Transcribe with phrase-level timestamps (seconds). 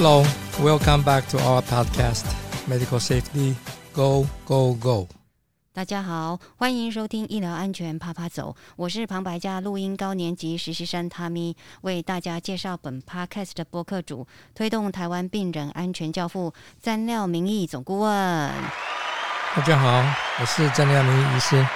[0.00, 0.22] Hello,
[0.60, 2.24] welcome back to our podcast,
[2.68, 3.56] Medical Safety
[3.92, 5.08] Go Go Go.
[5.74, 14.24] 大家好，欢迎收听医疗安全啪啪走，我是旁白家录音高年级实习生 Tommy，为大家介绍本 podcast 的播客主，
[14.54, 18.10] 推动台湾病人安全教父，詹廖明义总顾问。
[19.56, 20.04] 大家好，
[20.38, 21.66] 我是詹廖明义医师。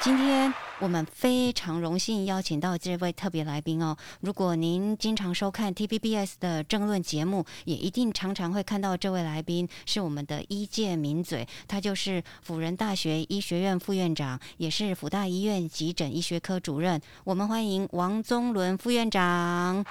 [0.00, 0.54] 今天。
[0.80, 3.96] 我们非常荣幸邀请到这位特别来宾哦。
[4.20, 17.00] 如果您经常收看 TVBS 的政论节目，也一定常常会看到这位来宾是我们的医界名嘴，他就是辅仁大学医学院副院长，也是辅大医院急诊医学科主任。
[17.24, 19.84] 我们欢迎王宗伦副院长。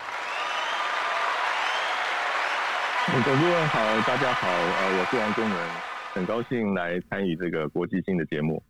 [3.08, 5.70] 总主任好，大家好，呃，我是王宗伦，
[6.14, 8.64] 很高兴来参与这个国际性的节目。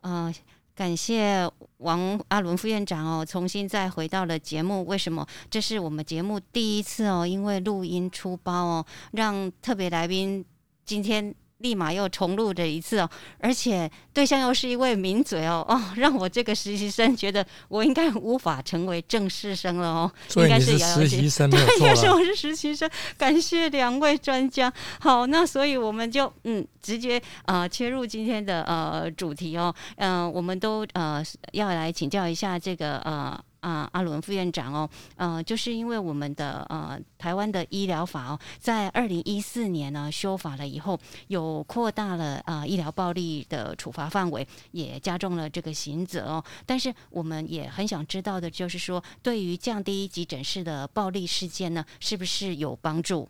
[0.00, 0.34] 嗯。
[0.74, 4.84] 感谢王阿伦副院长哦，重新再回到了节目。
[4.86, 5.26] 为什么？
[5.48, 10.44] 这是我们节目第一次哦，因为录音出包哦，让特别来宾
[10.84, 11.34] 今天。
[11.64, 20.12] 立马又重录了一次哦，而且对象又是一位名嘴哦 哦，让我这个实习生觉得我应该无法成为正式生了哦。
[20.36, 22.88] 应该是实习生没有错该是我是实习生。
[23.16, 24.70] 感谢两位专家。
[25.00, 29.74] 好，那所以我们就嗯直接呃切入今天的呃主题哦。
[29.96, 33.42] 嗯，我们都呃要来请教一下这个呃。
[33.64, 46.44] 啊，阿伦副院长哦，呃，就是因为我们的呃台湾的医疗法哦，在二零一四年呢修法了以后，有扩大了啊医疗暴力的处罚范围，也加重了这个刑责哦。
[46.66, 53.26] 但是我们也很想知道的就是说，对于降低急诊室的暴力事件呢，是不是有帮助？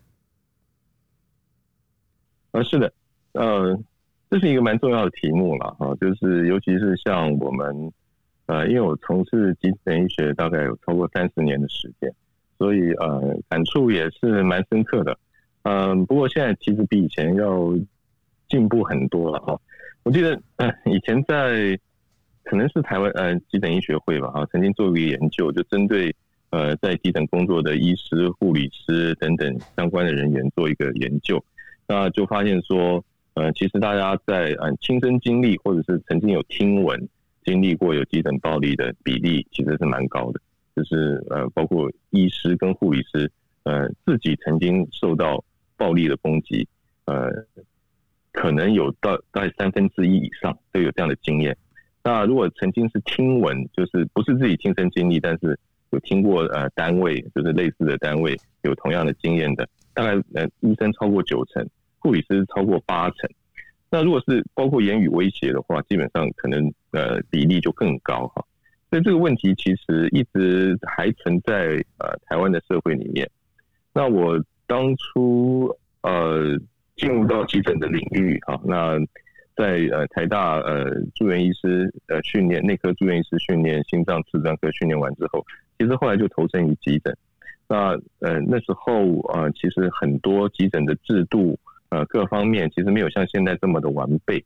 [2.51, 2.93] 啊，是的，
[3.35, 3.79] 呃，
[4.29, 7.93] 这是一个蛮重要的题目了哈，就是尤其是像我们。
[8.47, 12.13] 呃，因为我从事急诊医学大概有超过三十年的时间，
[12.59, 15.17] 所以呃，感触也是蛮深刻的。
[15.63, 17.75] 嗯，不过现在其实比以前要
[18.49, 19.59] 进步很多了哈。
[20.03, 20.39] 我记得
[20.85, 21.79] 以前在
[22.43, 26.15] 可能是台湾呃急诊医学会吧，哈，曾经做过一个研究，就针对
[26.51, 31.43] 呃在急诊工作的医师、护理师等等相关的人员做一个研究，
[31.89, 33.03] 那就发现说，
[33.33, 37.09] 呃，其实大家在嗯亲身经历或者是曾经有听闻。
[37.45, 40.41] 经历过有急诊暴力的比例其实是蛮高的，
[40.75, 43.31] 就是呃，包括医师跟护理师，
[43.65, 45.45] 呃，自己曾经受到
[45.77, 46.67] 暴力的攻击，
[47.05, 47.31] 呃，
[48.33, 51.57] 可能有到大概三分之一以上都有这样的经验。
[52.03, 55.59] 那如果曾经是听闻，就是不是自己亲身经历，但是
[55.91, 61.67] 有听过呃单位就是类似的单位有同样的经验的，大概呃医生超过九成，
[61.99, 63.31] 护理师超过八成。
[63.95, 68.45] 那如果是包括言语威胁的话，基本上可能呃比例就更高哈。
[68.91, 73.31] 所以这个问题其实一直还存在呃台湾的社会里面。
[73.93, 75.73] 那我当初
[76.03, 76.59] 呃
[76.97, 78.99] 进入到急诊的领域哈，那
[79.55, 85.47] 在呃台大呃住院医师呃训练内科住院医师训练心脏器官科训练完之后，
[85.79, 87.17] 其实后来就投身于急诊。
[87.69, 91.57] 那呃那时候呃其实很多急诊的制度。
[91.95, 94.45] 呃，各方面其实没有像现在这么的完备，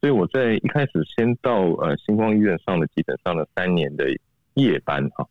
[0.00, 4.04] 所以我在一开始先到呃星光医院上了急诊，上了三年的
[4.54, 5.24] 夜班哈。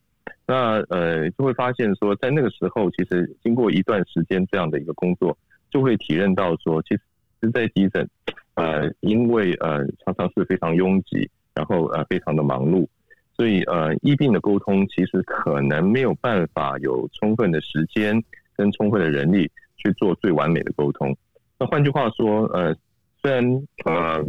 [0.46, 5.38] 那呃就会发现说，在那个时候，其实经过一段时间这样的一个工作，
[5.70, 6.96] 就会体认到说，其
[7.42, 8.10] 实，在急诊，
[8.56, 12.88] 呃，因为呃常常是非常拥挤，然后呃非常的忙碌，
[13.36, 18.24] 所以呃医病的沟通其实可能没有办法有充分的时间
[18.56, 21.14] 跟充分的人力去做最完美的沟通。
[21.60, 22.76] 那换句话说，呃，
[23.20, 23.44] 虽然
[23.86, 24.24] 呃，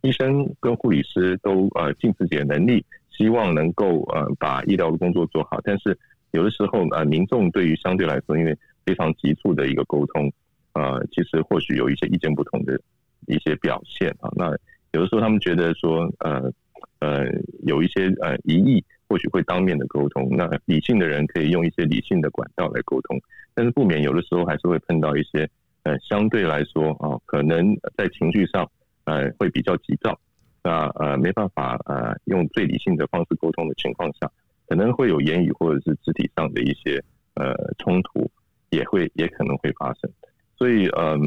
[0.00, 5.96] 医生跟护理师都呃尽自己的能力，希望能够呃把医疗的工作做好，但是
[6.32, 10.32] 有的时候呃，民众对于相对来说，因为非常急促的一个沟通，
[10.72, 12.76] 呃，其实或许有一些意见不同的
[13.28, 14.28] 一些表现啊。
[14.34, 14.50] 那
[14.90, 16.52] 有的时候他们觉得说，呃
[16.98, 17.26] 呃，
[17.64, 20.28] 有一些呃疑义，或许会当面的沟通。
[20.32, 23.16] 那理性的人可以用一些理性的管道来沟通，
[23.54, 25.48] 但是不免有的时候还是会碰到一些。
[25.84, 28.70] 呃，相对来说啊，可能在情绪上，
[29.04, 30.16] 呃，会比较急躁，
[30.62, 34.30] 那呃，没办法呃，用最理性的方式沟通的情况下，
[34.68, 37.02] 可能会有言语或者是肢体上的一些
[37.34, 38.30] 呃冲突，
[38.70, 40.08] 也会也可能会发生。
[40.56, 41.18] 所以嗯，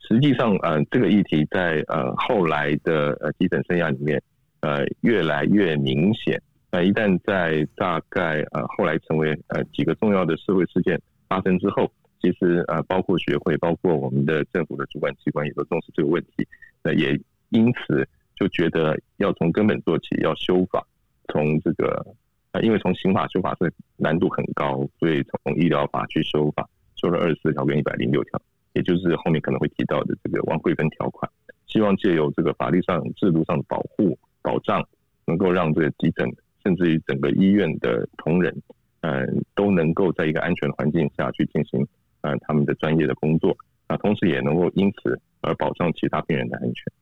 [0.00, 4.20] 实际上呃，这个议题在呃后来的呃急诊生涯里面，
[4.58, 6.42] 呃，越来越明显。
[6.72, 11.88] 那一旦在大概呃后来成为呃几个重要的社会事件发生之后。
[12.20, 16.46] 其实呃，包括学会，包括我们的政府的主管机关也都重视这个问题。
[16.82, 17.18] 那也
[17.48, 18.06] 因此
[18.36, 20.86] 就觉得要从根本做起，要修法，
[21.28, 22.04] 从这个
[22.52, 28.40] 啊，因为从刑法修法是难度很高，所以从医疗法去修法，修了二十四条跟一百零六条，
[28.74, 31.30] 也就是后面可能会提到的这个王贵芬条款，
[31.66, 34.86] 希望借由这个法律上、制度上的保护保障，
[35.26, 36.28] 能够让这个急诊
[36.64, 38.54] 甚至于整个医院的同仁，
[39.00, 41.86] 嗯，都能够在一个安全环境下去进行，
[42.22, 43.56] 呃，他们的专业的工作，
[43.86, 46.92] 啊，同时也能够因此而保障其他病人的安全。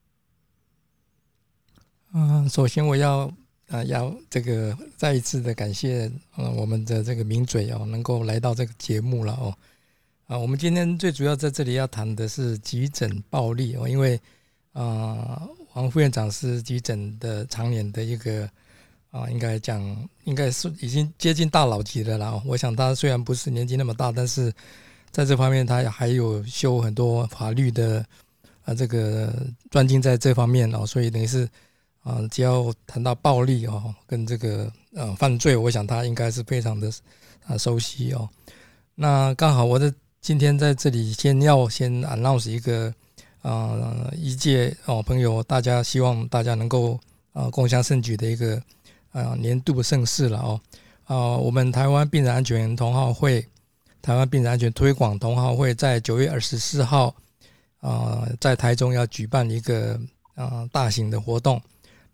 [2.14, 3.30] 嗯，首先我要
[3.68, 9.54] 啊，要这个再一次的感谢呃我们的这个名嘴哦，能够来到这个节目了哦。
[10.26, 14.18] 啊，我们今天最主要在这里要谈的是急诊暴力哦，因为
[14.72, 18.48] 啊，王副院长是急诊的常年的一个
[19.10, 22.42] 啊，应该讲应该是已经接近大佬级的了。
[22.46, 24.52] 我想他虽然不是年纪那么大，但是
[25.10, 28.04] 在这方面他还有修很多法律的
[28.64, 29.32] 啊，这个
[29.70, 31.48] 专精在这方面哦，所以等于是。
[32.04, 36.90] 啊，只要谈到暴力哦，跟这个呃犯罪，我想他应该是非常的
[37.44, 38.26] 啊熟悉哦。
[38.94, 42.94] 那刚好我的今天在这里先要先 announce 一个
[43.42, 46.98] 啊一届哦朋友，大家希望大家能够
[47.34, 48.62] 啊共襄盛举的一个
[49.12, 50.60] 啊年度盛事了哦。
[51.04, 53.46] 啊，我们台湾病人安全同好会，
[54.00, 57.14] 台湾病人安全推广同好会在九月二十四号
[57.80, 60.00] 啊在台中要举办一个
[60.34, 61.60] 啊大型的活动。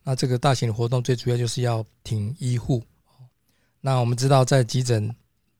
[0.03, 2.83] 那这个大型的活动最主要就是要挺医护。
[3.81, 5.15] 那我们知道，在急诊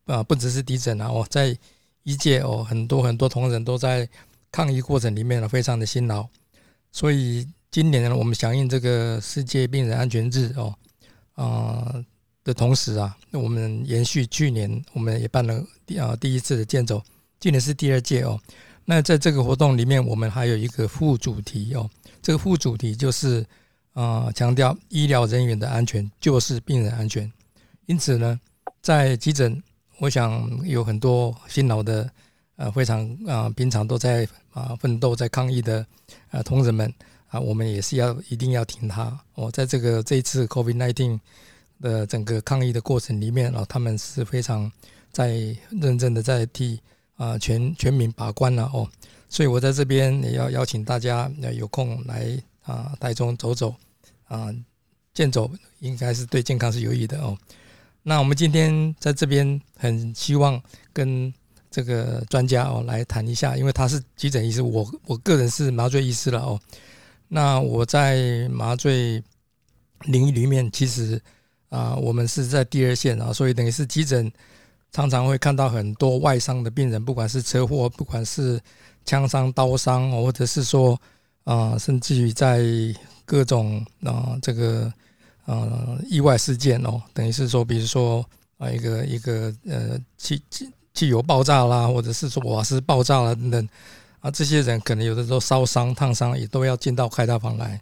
[0.07, 1.57] 啊，不只是急诊啊，哦，在
[2.03, 4.07] 医界哦，很多很多同仁都在
[4.53, 6.27] 抗疫过程里面呢，非常的辛劳。
[6.93, 10.75] 所以今年呢，我们响应这个世界病人安全日哦
[11.35, 12.05] 啊
[12.45, 17.03] 的同时啊，那我们延续去年我们也办了第啊第一次的健走，
[17.41, 18.39] 今年是第二届哦。
[18.85, 21.91] 那在这个活动里面，我们还有一个副主题哦，
[22.23, 23.45] 这个副主题就是。
[23.95, 27.33] 啊，强调医疗人员的安全就是病人安全，
[27.87, 28.41] 因此呢，
[28.83, 29.63] 在急诊，
[30.01, 32.11] 我想有很多辛劳的，
[32.57, 35.87] 呃，非常啊，平常都在啊奋斗在抗疫的
[36.33, 36.93] 啊同仁们
[37.29, 39.17] 啊，我们也是要一定要挺他。
[39.37, 41.21] 哦，在这个这一次 COVID-19
[41.85, 44.73] 的整个抗疫的过程里面啊，他们是非常
[45.13, 45.29] 在
[45.71, 46.81] 认真的在替
[47.17, 48.89] 啊全全民把关了哦，
[49.29, 53.75] 所以我在这边也要邀请大家有空来啊台中走走。
[54.27, 54.53] 啊，
[55.13, 55.49] 健走
[55.81, 57.37] 应该是对健康是有益的哦。
[58.03, 60.61] 那我们今天在这边很希望
[60.95, 61.33] 跟
[61.71, 66.59] 这个专家哦来谈一下，因为他是急诊医师，我我个人是麻醉医师了哦。
[67.29, 69.23] 那我在麻醉
[70.07, 71.21] 领域里面，其实
[71.75, 74.31] 啊，我们是在第二线啊，所以等于是急诊
[74.93, 78.61] 常常会看到很多外伤的病人，不管是车祸，不管是
[79.05, 80.97] 枪伤、刀伤，或者是说
[81.43, 82.63] 啊，甚至于在
[83.25, 84.93] 各种啊，这个
[85.47, 88.25] 呃意外事件哦，等于是说，比如说
[88.59, 93.69] 啊，一个一个呃汽汽汽油爆炸啦，或者是说瓦斯爆炸了等等
[94.21, 97.81] 啊，这些人可能有的时候烧伤、烫伤也都要进到开刀房来。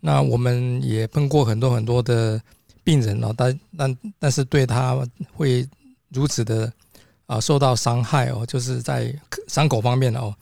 [0.00, 2.40] 那我们也碰过很多很多的
[2.86, 4.96] 病人哦，但但但是对他
[5.34, 5.68] 会
[6.10, 6.72] 如此的
[7.26, 9.12] 啊受到伤害哦，就是在
[9.48, 10.34] 伤口方面哦，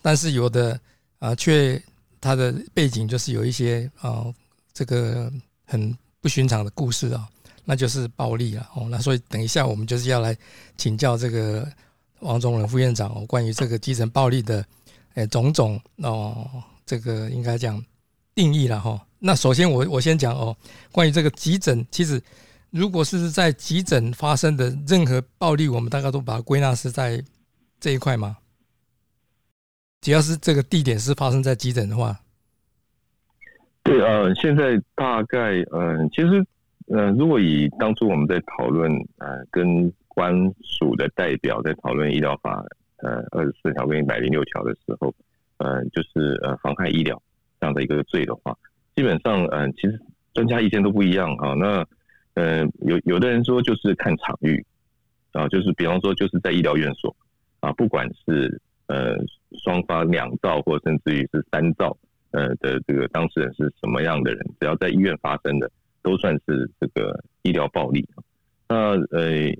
[0.00, 0.80] 但是有的
[1.18, 1.80] 啊却。
[2.22, 4.26] 他的背景就是有一些啊，
[4.74, 5.32] 这个
[5.64, 7.26] 很不寻常的故事啊，
[7.64, 8.86] 那就是暴力了哦。
[8.90, 10.36] 那所以等一下我们就是要来
[10.76, 11.66] 请教这个
[12.18, 14.62] 王忠仁副院长哦，关于这个基层暴力的
[15.14, 16.46] 诶种种哦，
[16.84, 17.82] 这个应该讲
[18.34, 19.00] 定义了哈。
[19.20, 20.56] 那首先我我先讲哦，
[20.90, 22.20] 关于这个急诊，其实
[22.70, 27.22] 如果是在急诊发生的任何暴力，我们大概都把它归纳是在
[27.78, 28.38] 这一块吗？
[30.00, 32.18] 只要是这个地点是发生在急诊的话，
[33.82, 36.42] 对，呃，现在大概，嗯，其实，
[36.86, 40.32] 呃，如果以当初我们在讨论，呃，跟官
[40.64, 42.64] 署的代表在讨论医疗法，
[43.02, 45.14] 呃，二十四条跟一百零六条的时候，
[45.58, 47.20] 呃，就是呃，妨害医疗
[47.60, 48.56] 这样的一个罪的话，
[49.00, 49.98] 基本上，嗯，其实
[50.34, 51.54] 专家意见都不一样啊。
[51.54, 51.86] 那，
[52.34, 54.62] 呃，有有的人说就是看场域，
[55.32, 57.16] 啊，就是比方说就是在医疗院所，
[57.60, 59.16] 啊，不管是呃。
[59.64, 61.98] 双方两造或甚至于是三造，
[62.30, 64.40] 呃的这个当事人是什么样的人？
[64.60, 65.68] 只要在医院发生的，
[66.02, 68.08] 都算是这个医疗暴力。
[68.68, 69.50] 那呃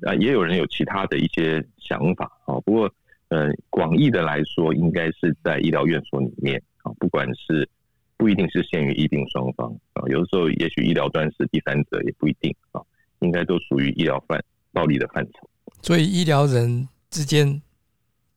[0.00, 2.58] 啊，也有人有其他的一些想法啊。
[2.60, 2.90] 不过
[3.28, 7.68] 呃，广义的来说，应该是在医疗院所里面啊，不管是
[8.18, 12.82] 不一定是限于医病双方啊，有的时候也许医疗端是第三者也不一定啊，
[13.20, 14.38] 应该都属于医疗范
[14.72, 15.48] 暴力的范畴。
[15.80, 17.62] 所以医疗人之间。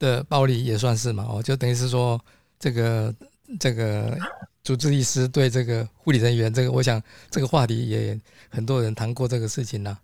[0.02, 2.20] 的暴力也算是嘛，哦，就等于是说，
[2.58, 3.14] 这个
[3.60, 4.18] 这个
[4.64, 8.20] 主治医师对这个护理人员，这个我想这个话题也
[8.50, 9.96] 很多人谈过这个事情呢，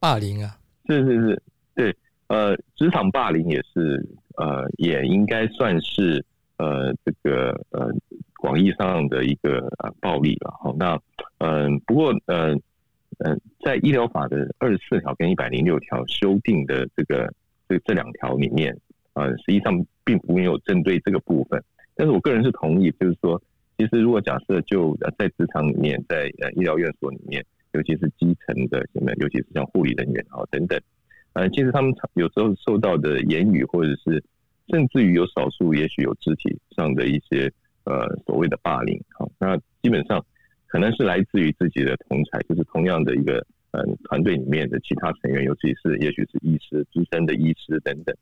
[0.00, 0.56] 霸凌啊，
[0.88, 1.42] 是是是，
[1.74, 1.94] 对，
[2.28, 4.02] 呃，职场霸凌也是，
[4.38, 6.24] 呃，也应该算是
[6.56, 7.92] 呃这个呃
[8.46, 10.54] 广义上的一个呃暴力了。
[10.62, 10.96] 好，那
[11.38, 12.54] 嗯，不过呃
[13.18, 17.32] 呃，在医疗法的二十四条跟一百零六条修订的这个
[17.68, 18.78] 这这两条里面。
[19.14, 19.72] 呃，实际上
[20.04, 21.58] 并没有针对这个部分，
[21.94, 23.40] 但是我个人是同意，就是说，
[23.78, 30.78] 其实如果假设就在职场里面，在呃医疗院所里面，尤其是基层的，什么，尤其是像护理人员啊等等，
[31.32, 34.22] 呃，其实他们有时候受到的言语，或者是
[34.68, 37.50] 甚至于有少数也许有肢体上的一些
[37.86, 40.24] 呃所谓的霸凌，好，那基本上
[40.66, 48.14] 可能是来自于自己的同才，就是同样的一个呃团队里面的其他成员，尤其是也许是医师、资深的医师等等。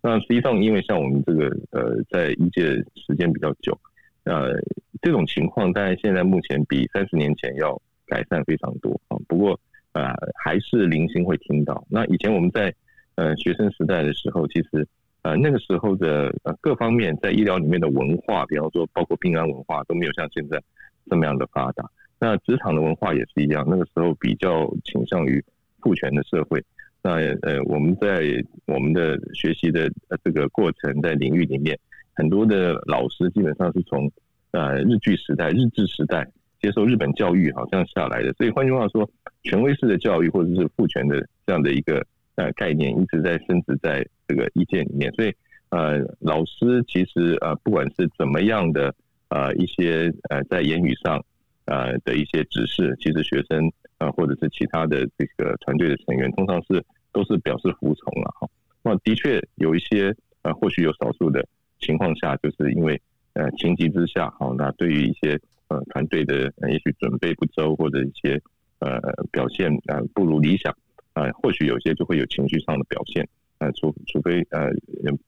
[0.00, 2.62] 那实际上，因为像我们这个呃，在医界
[2.94, 3.76] 时间比较久，
[4.22, 4.54] 呃，
[5.02, 9.16] 这种情况，当然现在目前比三十年前要改善非常多啊。
[9.26, 9.58] 不过，
[9.92, 11.84] 呃，还是零星会听到。
[11.90, 12.72] 那以前我们在
[13.16, 14.86] 呃学生时代的时候，其实
[15.22, 20.62] 呃那个时候的呃各方面在医疗里面的文化，比方说包括病安文化都没有像现在
[21.10, 21.84] 这么样的发达。
[22.20, 25.42] 那职场的文化也是一样，那个时候比较倾向于
[25.80, 26.62] 父权的社会。
[27.00, 28.22] 那呃，我们在
[28.66, 31.78] 我们的学习的呃这个过程，在领域里面，
[32.12, 34.10] 很多的老师基本上是从
[34.50, 36.28] 呃日据时代、日治时代
[36.60, 38.32] 接受日本教育，好像下来的。
[38.32, 39.08] 所以换句话说，
[39.44, 45.10] 权威式的教育或者是父权的这样的一个呃概念，一直在升值在这个意见里面。
[45.14, 45.34] 所以
[45.70, 48.94] 呃，老师其实呃，不管是怎么样的
[49.30, 51.24] 呃一些呃在言语上
[51.64, 53.72] 呃的一些指示，其实学生。
[53.98, 56.80] 啊，或者是其他的这个团队的成员，通常是
[57.10, 58.48] 都是表示服从了哈。
[58.80, 61.44] 那的确有一些呃，或许有少数的
[61.80, 68.40] 情况下，就是因为呃情急之下，好，那对于一些呃团队的也许准备不周或者一些
[68.78, 69.00] 呃
[69.32, 70.72] 表现呃不如理想
[71.14, 73.28] 啊，或许有些就会有情绪上的表现
[73.58, 74.70] 呃，除除非呃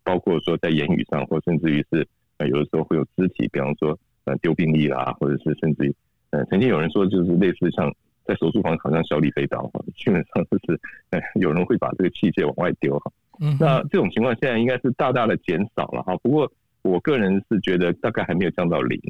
[0.03, 2.07] 包括说在言语上，或甚至于是
[2.39, 5.95] 呃有的时候会有肢体，比方说呃丢病历啦，或者是甚至于
[6.31, 7.93] 呃曾经有人说就是类似像。
[8.27, 13.11] 在手术房好像小李飞刀哈，基本上就是 呃，有人会把这个器械往外丢哈。
[13.41, 16.17] 嗯，那这种情况现在应该是大大的减少了哈。
[16.19, 19.01] 不过我个人是觉得大概还没有降到零。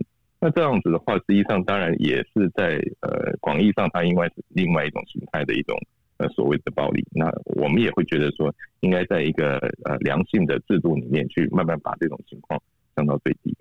[0.41, 5.77] 那这样子的话，实际上当然也是在呃广义上，它应该是另外一种形态的一种
[6.21, 7.05] 呃所谓的暴力。
[7.11, 12.61] 那我们也会觉得说，应该在一个呃良性的制度里面去慢慢把这种情况
[12.95, 13.57] 降到最低。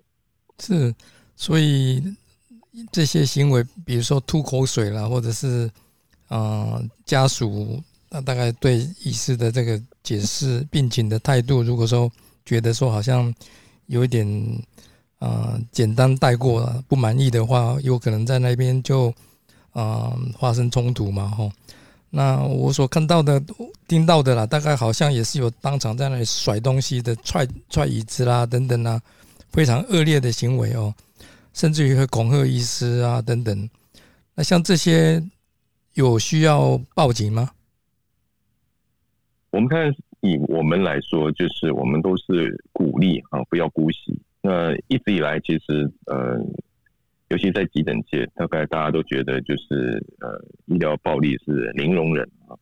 [0.58, 0.94] 是，
[1.34, 2.02] 所以。
[2.92, 5.68] 这些行为，比如说吐口水啦，或者是，
[6.28, 12.08] 呃，家属那大概对医师的这个解释病情的态度，如果说
[12.44, 13.34] 觉得说好像
[13.86, 14.24] 有一点，
[15.18, 19.12] 呃，简单带过了，不满意的话，有可能在那边就，
[19.72, 21.50] 呃，发生冲突嘛，吼。
[22.10, 23.40] 那我所看到的、
[23.86, 29.00] 听到的啦，大概好像也是有当场在那里甩东西的、踹踹椅子啦等等啊，
[29.50, 30.94] 非常恶劣的行为哦。
[31.52, 33.68] 甚至于会恐吓医师啊等等，
[34.36, 35.20] 那像这些
[35.94, 37.50] 有需要报警吗？
[39.50, 44.16] 我们看以我们来说，就是我们都是鼓励啊，不要姑息。
[44.42, 46.38] 那一直以来，其实呃，
[47.30, 52.58] 尤其在急诊界，大概大家都觉得就是呃，医疗暴力是零容忍啊。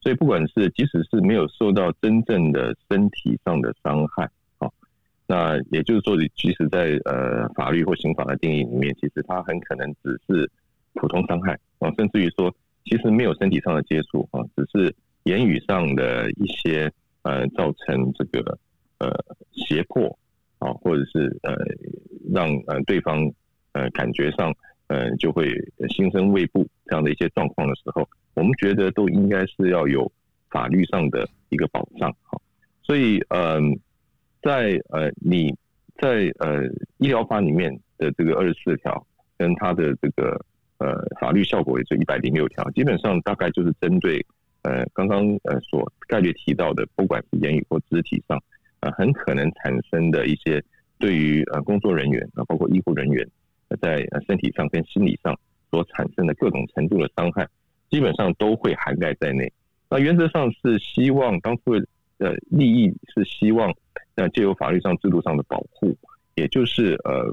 [0.00, 4.24] 所以不管是即使是没有受到真正的身体上的伤害
[4.58, 4.70] 啊。
[5.26, 10.50] 那也就是说，即使在呃法律或刑法的定义里面，其实它很可能只是
[10.94, 12.50] 普通伤害啊，甚至于说，
[12.86, 16.90] 其实没有身体上的接触啊，只是言语上的一些
[17.24, 18.58] 呃造成这个
[19.00, 19.12] 呃
[19.52, 20.18] 胁迫
[20.60, 21.54] 啊，或者是呃
[22.32, 23.30] 让呃对方
[23.78, 24.52] 呃感觉上
[24.88, 25.54] 呃就会
[25.88, 30.10] 心生畏怖这样的一些状况的时候，我们觉得都应该是要有
[30.50, 32.40] 法律上的一个保障哈，
[32.82, 33.78] 所以嗯。
[34.40, 35.52] 在呃，你
[36.00, 36.62] 在呃
[36.98, 39.04] 医疗法里面的这个二十四条，
[39.36, 40.40] 跟它的这个
[40.78, 44.24] 呃法律效果也是一百零六条，基本上大概就是针对
[44.62, 48.40] 呃刚刚呃所概率提到的，不管是言语或肢体上，
[48.78, 50.62] 呃很可能产生的一些
[51.00, 53.28] 对于呃工作人员啊，包括医护人员
[53.80, 55.38] 在身体上跟心理上
[55.70, 57.46] 所产生的各种程度的伤害，
[57.90, 59.52] 基本上都会涵盖在内。
[59.90, 61.78] 那原则上是希望当初
[62.18, 63.72] 的利益是希望。
[64.14, 65.96] 那借由法律上、制度上的保护，
[66.34, 67.32] 也就是呃，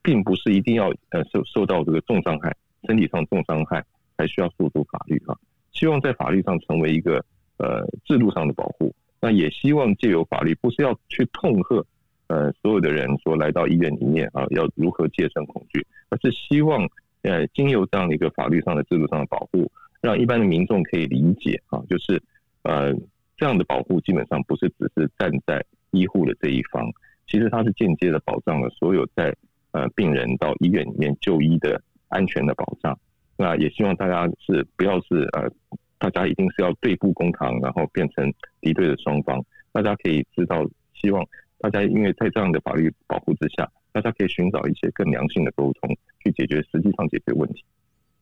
[0.00, 2.54] 并不是一定要呃受受到这个重伤害、
[2.86, 3.84] 身体上重伤害
[4.16, 5.36] 才需要诉诸法律哈。
[5.72, 7.24] 希望在法律上成为一个
[7.56, 8.94] 呃制度上的保护。
[9.20, 11.84] 那也希望借由法律，不是要去痛恨
[12.30, 16.88] 呃所有的人说来到医院里面啊要如何戒慎恐惧，而是希望
[17.22, 19.70] 呃经由这样的一个法律上的制度上的保护，
[20.00, 22.22] 让一般的民众可以理解啊，就是
[22.62, 22.94] 呃
[23.36, 26.88] 这样的保护基本上不是只是站在医护的这一方，
[27.26, 29.34] 其实它是间接的保障了所有在
[29.72, 32.96] 呃病人到医院里面就医的安全的保障。
[33.36, 35.50] 那也希望大家是不要是呃
[35.98, 39.42] 大家一定是要对簿公堂，然后变成敌对的双方。
[39.72, 41.24] 大家可以知道，希望
[41.60, 47.62] 大家因为在这样的法律保护之下，大家可以寻找一些更良性的沟通，去解决实际上解决问题。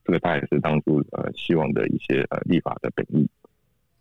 [0.05, 3.29] 这个大概是当初呃希望的一些呃立法的本意。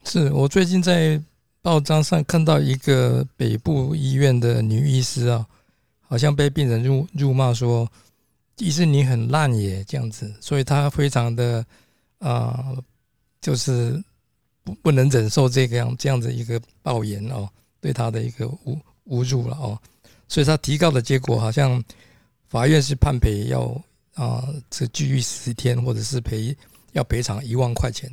[0.04, 1.22] 是我最近在
[1.62, 5.46] 报章上看到一个北部医院的女医师啊，
[6.00, 7.88] 好像被病人辱辱骂说
[8.58, 11.66] ：“医师你很烂耶”这样子，所以她非常的
[12.20, 12.74] 啊，
[13.42, 14.02] 就是
[14.64, 17.50] 不不能忍受这个样这样的一个暴言哦，
[17.82, 19.78] 对她的一个侮侮辱了哦，
[20.28, 21.84] 所以他提告的结果好像
[22.48, 23.64] 法院是判赔要
[24.14, 26.56] 啊，这拘役十天，或者是赔
[26.94, 28.10] 要赔偿一万块钱，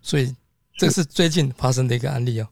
[0.00, 0.34] 所以。
[0.76, 2.48] 这是最近发生的一个案例哦。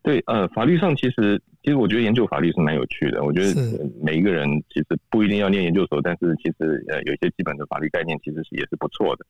[0.00, 3.22] 对，呃，法律上其实，其实我觉得研究法律是蛮有趣的。
[3.22, 3.60] 我觉得
[4.00, 9.26] 每一个人其实不一定要念研究所，但是其实呃，有一些基本的法律概念其实是也是不错的。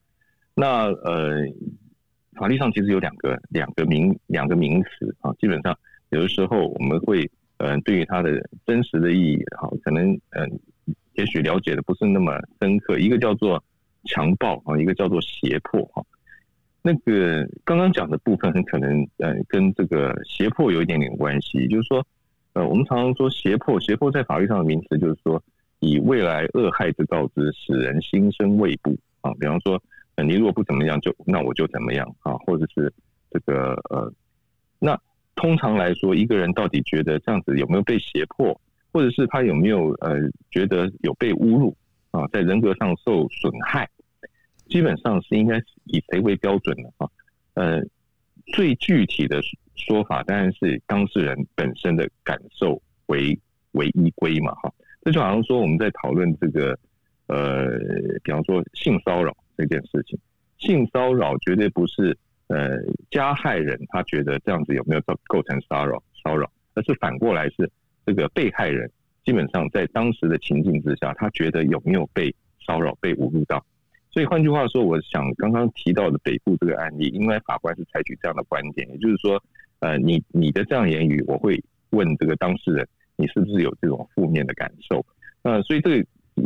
[0.55, 1.45] 那呃，
[2.39, 5.77] 法律上其实有两个两个名两个名词啊，基本上
[6.11, 7.29] 有的时候我们会
[7.59, 10.61] 呃，对于它的真实的意义，哈，可能嗯，
[11.15, 12.99] 也许了解的不是那么深刻。
[12.99, 13.63] 一个叫做
[14.05, 16.01] 强暴啊，一个叫做胁迫哈。
[16.83, 21.67] 那个刚刚讲的部分很可能，呃，跟这个胁迫有一点点关系。
[21.67, 22.07] 就是说，
[22.53, 25.43] 呃，我们常常说胁迫，胁迫在法律上的名词就是说，
[25.81, 29.35] 以未来恶害之告知，使人心生畏怖啊。
[29.41, 29.83] 比方说，
[30.23, 32.93] 你如果不怎么样，就那我就怎么样啊，或者是
[33.31, 34.13] 这个呃，
[34.79, 34.99] 那
[35.35, 38.61] 通常来说，一个人到底觉得这样子有没有被胁迫，
[38.93, 40.17] 或者是他有没有呃
[40.51, 41.77] 觉得有被侮辱
[42.11, 43.89] 啊，在人格上受损害？
[44.69, 47.09] 基本上是应该以谁为标准的啊？
[47.55, 47.81] 呃，
[48.53, 49.41] 最具体的
[49.77, 53.39] 说法当然是当事人本身的感受为
[53.73, 54.73] 为依归嘛，哈。
[55.03, 56.79] 这就好像说我们在讨论这个
[57.29, 57.79] 呃，
[58.23, 60.19] 比方说性骚扰这件事情，
[60.57, 62.17] 性骚扰绝对不是
[62.47, 62.79] 呃
[63.11, 67.71] 加害人他觉得这样子有没有构构成骚扰骚扰，而是反过来是
[68.07, 68.91] 这个被害人
[69.25, 73.63] 基本上在当时的情境之下，他觉得有没有被骚扰被侮辱到。
[74.11, 79.41] 所以换句话说，我想刚刚提到的北部这个案例，应该法官是采取这样的观点，也就是说，
[79.81, 85.05] 呃，你你的这样言语，我会问这个当事人，你是不是有这种负面的感受？
[85.43, 86.03] 呃，所以这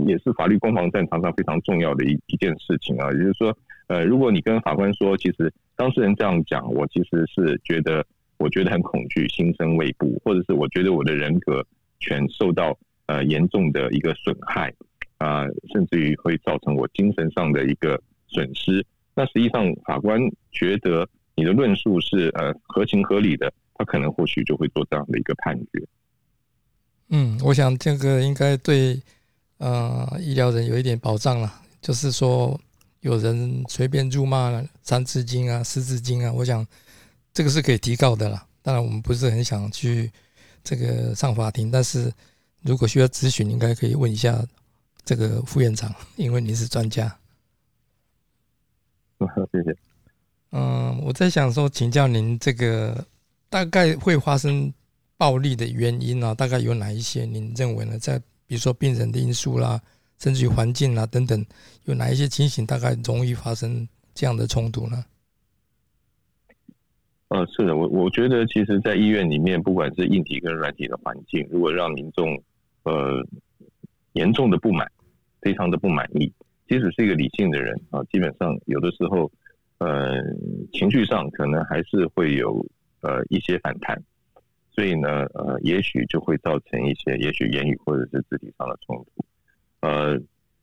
[0.07, 3.11] 也是法律攻防战场上非常重要的一一件事情啊。
[3.13, 8.05] 也就是说，呃，如果你跟法官说，其实当事人这样讲，我其实是觉得
[8.39, 11.65] 我觉得很恐惧，心生畏怖，或者是我觉得我的人格
[12.01, 12.77] 权受到
[13.07, 14.73] 呃严重的一个损害。
[15.19, 18.85] 啊，甚至于会造成我精神上的一个损失。
[19.15, 25.87] 那实际上，法官觉得你的论述是呃合情合理的，他可能或许就会做这样的一个判决。
[27.11, 29.01] 嗯，我想这个应该对
[29.63, 31.63] 呃医疗人有一点保障了。
[31.81, 32.61] 就是说，
[33.01, 34.51] 有人随便辱骂
[34.83, 36.67] 《三字经》啊、《四字经》啊，我想
[37.33, 38.47] 这个是可以提告的啦。
[38.61, 40.11] 当然，我们不是很想去
[40.65, 42.13] 这个上法庭，但是
[42.61, 44.45] 如果需要咨询，应该可以问一下。
[45.05, 47.19] 这个副院长， 因为您是专家，
[49.51, 49.77] 谢谢。
[50.53, 53.05] 嗯，我在想说，请教您，这个
[53.51, 54.73] 大概会发生
[55.17, 57.25] 暴力的原因啊，大概有哪一些？
[57.25, 57.99] 您认为呢？
[57.99, 58.23] 在
[58.53, 59.81] 比如说病人的因素啦，
[60.19, 61.43] 甚至于环境啦等等，
[61.87, 65.03] 有哪一些情形大概容易发生这样的冲突呢？
[67.29, 72.39] 呃，是的，我我觉得，其实，在医院里面，不管是硬体跟软体的环境，如果让民众
[72.83, 73.27] 呃。
[74.13, 74.87] 严重的不满，
[75.41, 76.31] 非常的不满意。
[76.69, 79.33] 即使是一个理性的人啊，基本上有的时候，
[79.79, 80.21] 呃，
[80.75, 82.63] 情绪上可能还是会有
[83.01, 83.99] 呃一些反弹。
[84.75, 89.25] 所以呢，呃，也许就会造成一些，也许言语或者是肢体上的冲突。
[89.81, 90.19] 呃，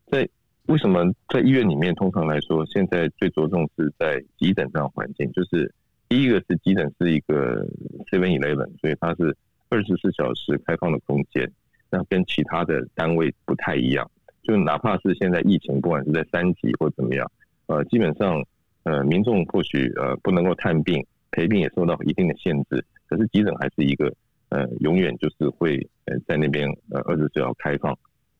[0.07, 0.27] 在
[0.67, 5.71] 为什么在医院里面，通常来说，现在最着重是在急诊这样环境，就是
[6.07, 7.65] 第一个是急诊是一个
[8.11, 9.35] Seven Eleven，所以它是
[9.69, 11.51] 二十四小时开放的空间。
[11.91, 14.09] 那跟其他的单位不太一样，
[14.43, 17.31] 就哪怕是现在疫情，不管是在三级或怎么样，
[17.65, 18.43] 呃，基本上，
[18.83, 24.13] 呃，民众或许呃不能够探病陪病也受到一定的限制，可是急诊还是一个
[24.49, 27.97] 呃永远就是会呃在那边呃二十四小时开放，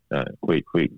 [0.09, 0.89] 呃会会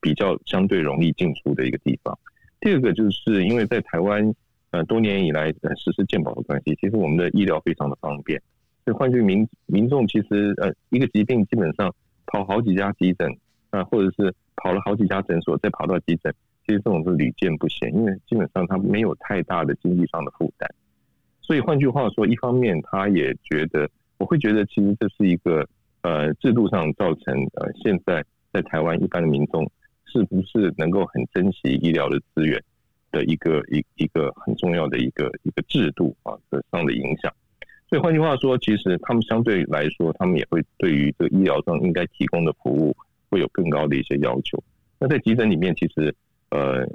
[0.00, 2.18] 比较相对容易进出的一个地方。
[2.60, 4.34] 第二个就是因为在台湾
[4.70, 8.40] 呃多年以来呃实施健保的关系，其实我们的医疗非常的方便。
[8.84, 11.94] 所以，换句民民众其实呃，一个疾病基本上
[12.26, 13.30] 跑好几家急诊
[13.70, 16.34] 啊，或者是跑了好几家诊所再跑到急诊，
[16.66, 20.68] 其实这种是屡见不鲜，因为基本上他没有太大的经济上的负担。
[21.52, 23.86] 所以换句话说，一方面他也觉得，
[24.16, 25.68] 我会觉得其实这是一个
[26.00, 29.70] 呃制度上造成呃现在在台湾一般的民众
[30.06, 32.58] 是不是能够很珍惜医疗的资源
[33.10, 37.30] 的一个一一个很重要的一个一个制度啊的上的影响。
[37.86, 42.96] 所以换句话说，其实他们相对来说，他们也会对于这个医疗上应该提供的服务
[43.28, 44.58] 会有更高的一些要求。
[44.98, 46.14] 那在急诊里面，其实
[46.48, 46.88] 呃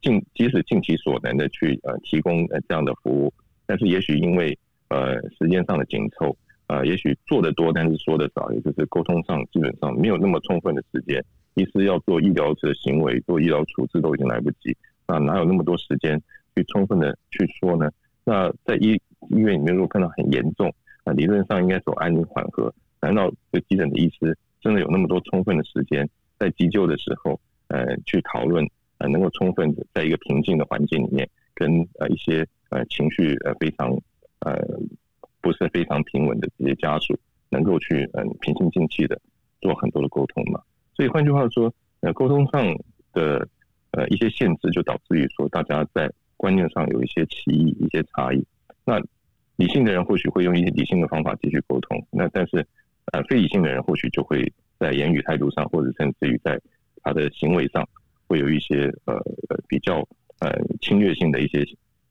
[0.00, 3.30] 尽即使尽其所能的去呃提供呃这样的服务。
[3.70, 11.24] 但是也许因为呃时间上的紧凑，呃也许做的多，但是说的少，也就是沟通上基本上没有那么充分的时间。
[11.54, 16.20] 医师要做医疗的行为，做医疗处置都已经来不及，那哪有那么多时间
[16.56, 17.88] 去充分的去说呢？
[18.24, 26.08] 那在医医院里面，如果看到很严重，啊理论上应该走安宁缓和，难道这急诊的医师真的有那么多充分的时间
[26.40, 32.44] 在急救的时候，呃去讨论，呃能够充分的在一个平静的环境里面跟呃一些。
[32.70, 33.90] 呃，情绪呃非常
[34.40, 34.56] 呃
[35.40, 39.20] 不是非常平稳的这些家属，能够去嗯平心静气的
[39.60, 40.60] 做很多的沟通嘛？
[40.94, 42.64] 所以换句话说，呃，沟通上
[43.12, 43.48] 的
[43.90, 48.44] 呃一些限制，就导致于说大家在观念上有一些歧义、一些差异。
[48.84, 49.00] 那
[49.56, 52.64] 理性的人或许会用一些理性的方法继续沟通，那但是
[53.12, 56.60] 呃非理性的人或许就会在言语态度上，或者甚至于在
[57.02, 57.86] 他的行为上，
[58.28, 59.20] 会有一些呃
[59.66, 60.06] 比较
[60.38, 61.66] 呃侵略性的一些。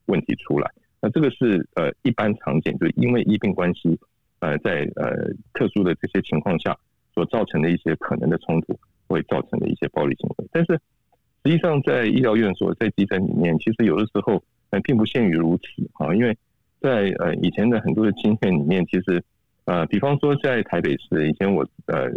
[0.10, 0.70] 问题出来，
[1.02, 3.98] 那这个是呃一般常见，就是因为医病关系，
[4.40, 6.76] 呃在呃特殊的这些情况下
[7.14, 10.48] 所造成的一些可能的冲突，会造成的一些暴力行为。
[10.52, 10.74] 但是
[11.46, 16.36] 实际上在医疗院所，在急诊里面，其实有的时候呃并不限于如此啊，因为
[16.82, 19.24] 在呃以前的很多的经验里面，其实
[19.66, 22.10] 呃比方说在台北市，以前我呃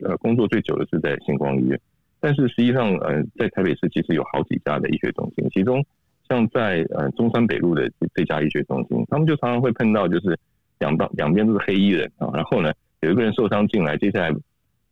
[0.00, 1.78] 呃工作最久的是在星光医院，
[2.20, 5.84] 但是实际上呃在台北市其实有好几家的医学中心，其中。
[6.28, 10.38] 像在呃中山北路的这家医学中心，他们就常常会碰到，就是
[10.78, 14.34] 两道两边都是黑衣人啊，然后呢有一个人受伤进来，接下来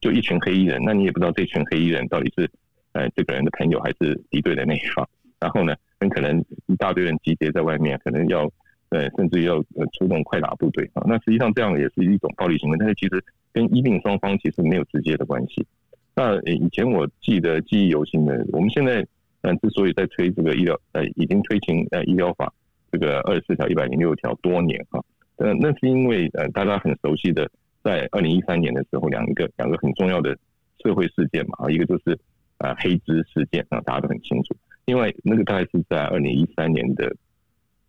[0.00, 2.48] 就一群黑衣人，那你也不知道这群黑衣人到底是
[2.92, 5.08] 呃这个人的朋友还是敌对的那一方，
[5.40, 8.48] 然后呢很可能一大堆人集结在外面，可能要
[8.90, 15.66] 呃甚至要呃出动快打部队啊，那实际上这样也是一种暴力行为，但是其实跟医病双方其实没有直接的关系。
[16.14, 19.04] 那以前我记得记忆犹新的，我们现在。
[19.44, 22.50] 但之所以在推这个医疗，呃，已经推行呃医疗法
[22.90, 25.04] 这个二十四条一百零六条多年哈，
[25.36, 27.46] 呃，那是因为呃大家很熟悉的，
[27.82, 30.34] 在二零一三年的时候，两个两个很重要的
[30.82, 32.18] 社会事件嘛，啊，一个就是
[32.56, 34.56] 呃黑资事件啊，大家都很清楚。
[34.86, 37.14] 另外那个大概是在二零一三年的，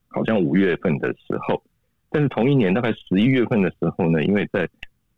[0.10, 1.64] 好像五月份的时候，
[2.10, 4.68] 但是同一年大概十一月份的时候呢，因为在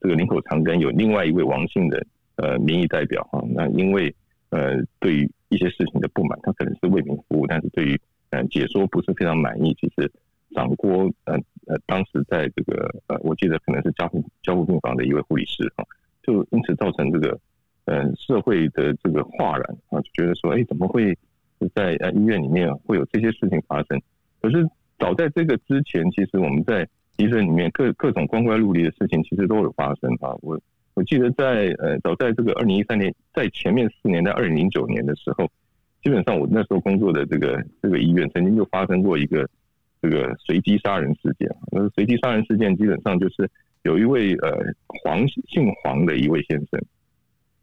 [0.01, 4.13] 这个林口长庚有另外一位王姓的呃民意代表哈，那因为
[4.49, 9.73] 呃对于一些事情的不满，他可能是为民服务，但是对于嗯解说不是非常满意。
[9.79, 10.11] 其实
[10.55, 15.83] 掌锅呃呃当时在这个呃我记得可能是交护交护病房的一位护理师哈，
[16.23, 17.39] 就因此造成这个
[17.85, 21.17] 嗯社会的这个哗然啊，就觉得说哎怎么会
[21.73, 24.01] 在呃医院里面会有这些事情发生？
[24.41, 24.67] 可是
[24.99, 30.59] 早在这个之前，其实我们在医生里面各各种光怪陆离的事情其实都有发生啊，我。
[30.97, 35.47] 我记得在呃，早在这个二零一三年，在前面四年，在二零零九年的时候，
[36.01, 39.47] 基本上我那时候工作的这个这个医院，曾经就发生过一个
[40.01, 41.47] 这个随机杀人事件。
[41.71, 43.47] 那随机杀人事件基本上就是
[43.83, 44.57] 有一位呃
[44.87, 46.81] 黄姓黄的一位先生，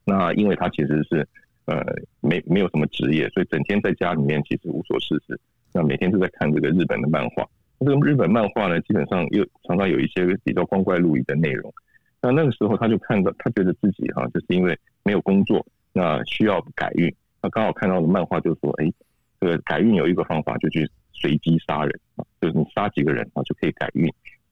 [0.05, 1.27] 那因为他其实是
[1.65, 1.85] 呃
[2.21, 5.37] 没没有什么职业，所以整天在家里面其实无所事事，
[5.73, 7.45] 那每天都在看这个日本的漫画。
[7.81, 11.75] 这个日本漫画呢，基本上又常常有一些比较光怪陆离的内容。
[12.25, 17.15] 那那个时候他就看到，他觉得自己哈，就是因为没有工作，那需要改运。
[17.43, 18.91] 那刚好看到的漫画就说，哎，
[19.39, 24.09] 这个改运有一个方法，就去随机杀人啊，就是你杀几个人啊就可以改运。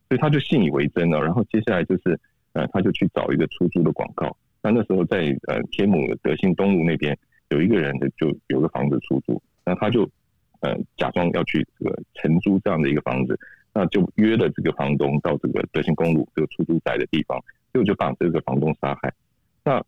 [0.09, 1.19] 所以他就信以为真了。
[1.23, 2.21] 然后接下来就是，
[2.53, 4.37] 呃，他就去找一个出租的广告。
[4.61, 10.03] 那那时候在呃天母德兴东路那边有一个人的就有个房子出租，那他就
[10.61, 13.39] 呃假装要去这个承租这样的一个房子，
[13.73, 17.43] 那就约了这个房东到这个德兴公路这个出租宅的地方。
[17.73, 19.13] 就就把这个房东杀害，
[19.65, 19.83] 那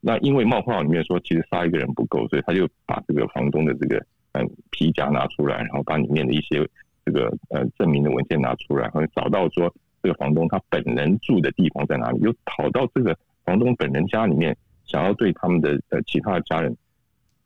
[0.00, 6.66] 那因为冒泡里面说其实杀一个人不够，所以他就把这个房东的这个嗯皮夹拿出来，然后把里面的一些
[7.04, 9.72] 这个呃证明的文件拿出来，然后找到说
[10.02, 16.74] 这个房东他本人住的地方在哪里，又跑到这个房东本人家里面，想要对他们的呃其他的家人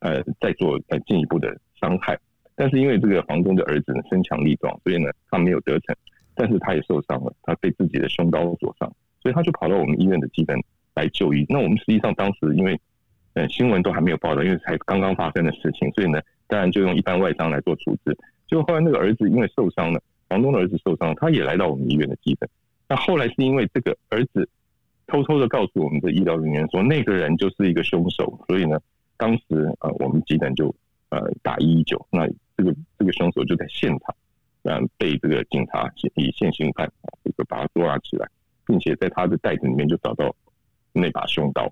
[0.01, 2.19] 呃再做呃进一步的伤害，
[2.55, 5.97] 但是因为这个房东的儿子呢身强力壮，所以呢他没有得逞，
[6.35, 8.93] 但是他也受伤了，他被自己的凶刀所伤。
[9.23, 10.59] 所以他就跑到我们医院的急诊
[10.95, 11.45] 来就医。
[11.49, 12.79] 那我们实际上当时因为
[13.35, 18.17] 呃新闻都还没有报道，因为才刚刚发生的事情，所以呢，当然就用一般外伤来做处置。
[18.49, 22.49] 结果后来那个儿子因为受伤了，房东的儿子受伤，他也来到我们医院的急诊。
[22.89, 24.49] 那后来是因为这个儿子
[25.07, 28.81] 偷偷的告诉我们的医疗人员说，那个人就是一个凶手，所以呢，
[29.17, 29.45] 当时
[29.81, 30.75] 呃我们急诊就
[31.11, 32.05] 呃打一一九。
[32.11, 34.15] 那这个这个凶手就在现场。
[34.63, 38.29] 嗯，被这个警察以现行犯啊，这个把他捉拿起来，
[38.71, 40.33] 并且在他的袋子里面就找到
[40.93, 41.71] 那把凶刀。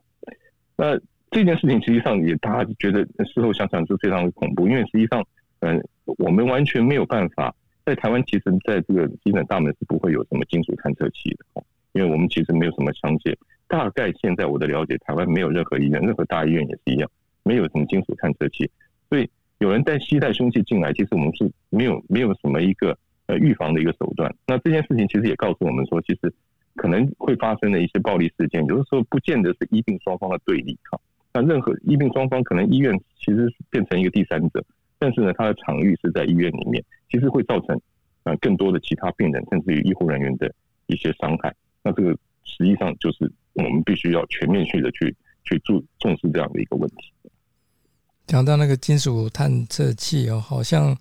[0.77, 0.99] 那
[1.31, 5.25] 这件事情实际上也大家觉得事后想想就非常的恐怖，因为实际上，
[5.61, 7.55] 嗯，我们完全没有办法
[7.87, 13.33] 在台湾，其实在这个急诊大门是不会有什么金属探测器的，因为我们其实没有什么枪械。
[13.69, 17.09] 大概现在我的了解，台湾没有任何医院，任何大医院也是一样，
[17.45, 18.69] 没有什么金属探测器，
[19.09, 19.31] 所以。
[19.61, 24.33] 有人带携带凶器进来，其实我们是没有没有什么一个呃预防的一个手段。
[24.47, 26.33] 那这件事情其实也告诉我们说，其实
[26.79, 30.99] 可能会发生的一些暴力事件，有的时候不见得是医病双方的对立哈。
[31.35, 34.65] 那任何医病双方可能医院其实变成一个第三者，
[34.99, 37.79] 但是呢，它的场域是在医院里面，其实会造成
[38.23, 40.51] 呃更多的其他病人甚至于医护人员的
[40.87, 41.55] 一些伤害。
[41.83, 45.15] 那这个实际上就是我们必须要全面性的去
[45.45, 47.13] 去注重视这样的一个问题。
[48.27, 50.97] 讲到那个金属探测器哦，好像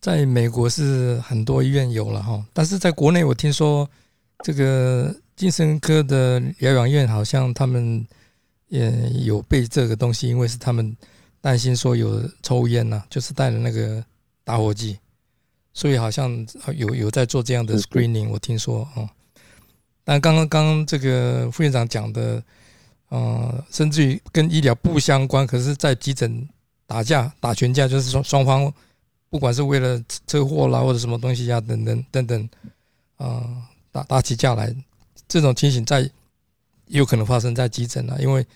[0.00, 3.88] 在美国是很多医院有了哈，但是在国内我听说
[4.44, 8.06] 这个精神科的疗养院好像他们
[8.68, 8.90] 也
[9.24, 10.96] 有被这个东西，因为是他们
[11.40, 14.04] 担心说有抽烟呐，就是带了那个
[14.44, 14.98] 打火机，
[15.72, 19.08] 所以好像有有在做这样的 screening，我听说哦。
[20.04, 22.42] 但刚刚刚这个副院长讲的，
[23.08, 26.48] 呃，甚至于跟医疗不相关，可是在急诊。
[26.88, 28.72] 打架打群架，就是说双方
[29.28, 32.48] 不管是为了车祸啦，或者什么东西呀，等等等等，
[33.18, 33.67] 啊，
[34.04, 34.74] 打起架来，
[35.26, 36.08] 这种情形在
[36.86, 38.46] 有可能发生在急诊啊，因为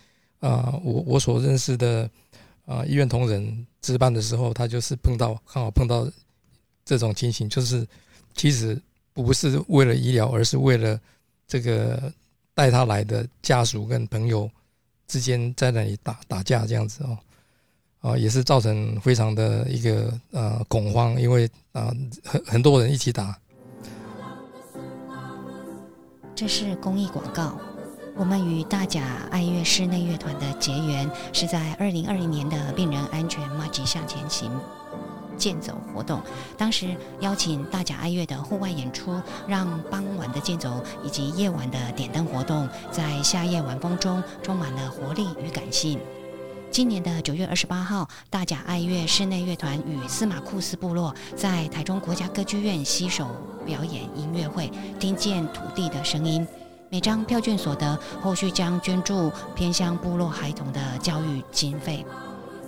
[0.40, 2.09] 啊，我我所认识的
[2.66, 6.09] 啊医院同仁值班的时候，他就是碰到刚好碰到
[6.85, 7.87] 这种情形，就是
[8.35, 8.81] 其实
[9.12, 10.98] 不是为了医疗，而是为了
[11.46, 12.12] 这个
[12.55, 14.50] 带他来的家属跟朋友
[15.07, 17.18] 之间在那里打打架这样子哦。
[18.00, 23.38] 啊，也是造成非常的一个呃恐慌，因为啊很很多人一起打。
[26.35, 27.53] 这是公益广告。
[28.14, 34.51] 我们与大甲爱乐室内乐团的结缘是在二零二零年的病人安全马吉向前行
[35.38, 36.21] 健走活动，
[36.59, 45.99] 当时邀请大甲爱乐的户外演出，让傍晚的健走以及夜晚的点灯活动，在夏夜晚风中充满了活力与感性。
[46.72, 53.28] 今年的九月二十八号，大甲爱乐室内乐团与司马库斯部落在台中国家歌剧院携手
[53.66, 56.48] 表演音乐会，听见土地的声音。
[56.88, 62.06] 每张票券所得，后续将捐助偏乡部落孩童的教育经费。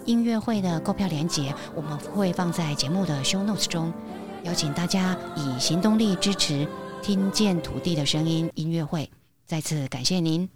[0.05, 3.91] 音乐会的购票链接，我们会放在节目的 show notes 中，
[4.43, 6.69] 邀请大家以行动力支持
[7.03, 9.11] 听见土地的声音音乐会。
[9.47, 10.47] 再次感谢您。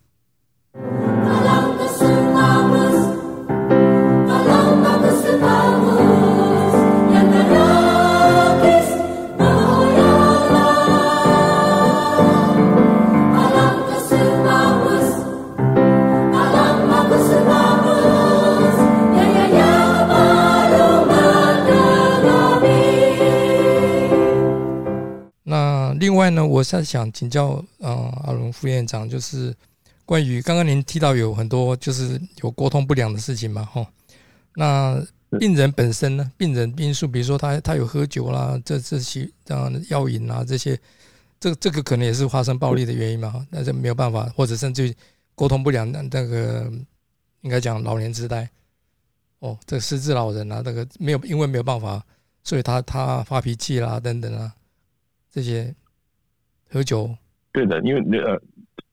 [25.51, 29.55] 那另外呢，我在想请教嗯，阿龙副院长，就是
[30.05, 33.87] 关于刚刚您提到有很多就是有沟通不良的事情嘛，哈。
[34.55, 35.03] 那
[35.39, 36.33] 病人本身呢？
[36.37, 40.79] 病人因素，比如说他他有喝酒啦，这这些这样的药瘾啊，这些，
[41.39, 43.47] 这这个可能也是发生暴力的原因嘛？
[43.51, 44.95] 那就没有办法，或者甚至
[45.35, 46.73] 沟通不良，那那个
[47.43, 48.49] 应该讲老年痴呆，
[49.41, 52.03] 哦，这失智老人啊，那个没有因为没有办法，
[52.43, 54.55] 所以他他发脾气啦等等啊，
[55.31, 55.75] 这些
[56.71, 57.15] 喝酒，
[57.53, 58.41] 对的，因为呃。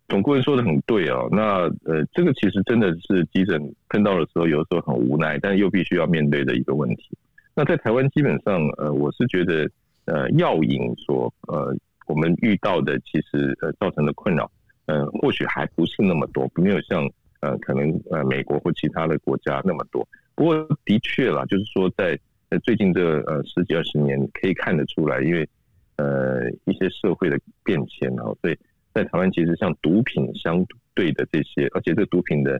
[0.07, 7.17] 总顾问说的很对哦，那呃，这个其实真的是急诊碰到的时候，有时候很无奈，但又必须要面对的一个问题。
[7.55, 9.67] 那在台湾基本上，呃，我是觉得，
[10.05, 14.49] 呃，药瘾所呃我们遇到的其实呃造成的困扰，
[14.85, 20.07] 呃，或许还不是那么多，没有像呃可能呃美国或其他的国家那么多。
[20.35, 22.15] 不过的确啦，就是说在
[22.63, 25.49] 最近这呃十几二十年可以看得出来，因为
[25.95, 28.57] 呃一些社会的变迁哦，所以。
[28.95, 32.59] 在台湾，其实像毒品相对的这些，而且这毒品的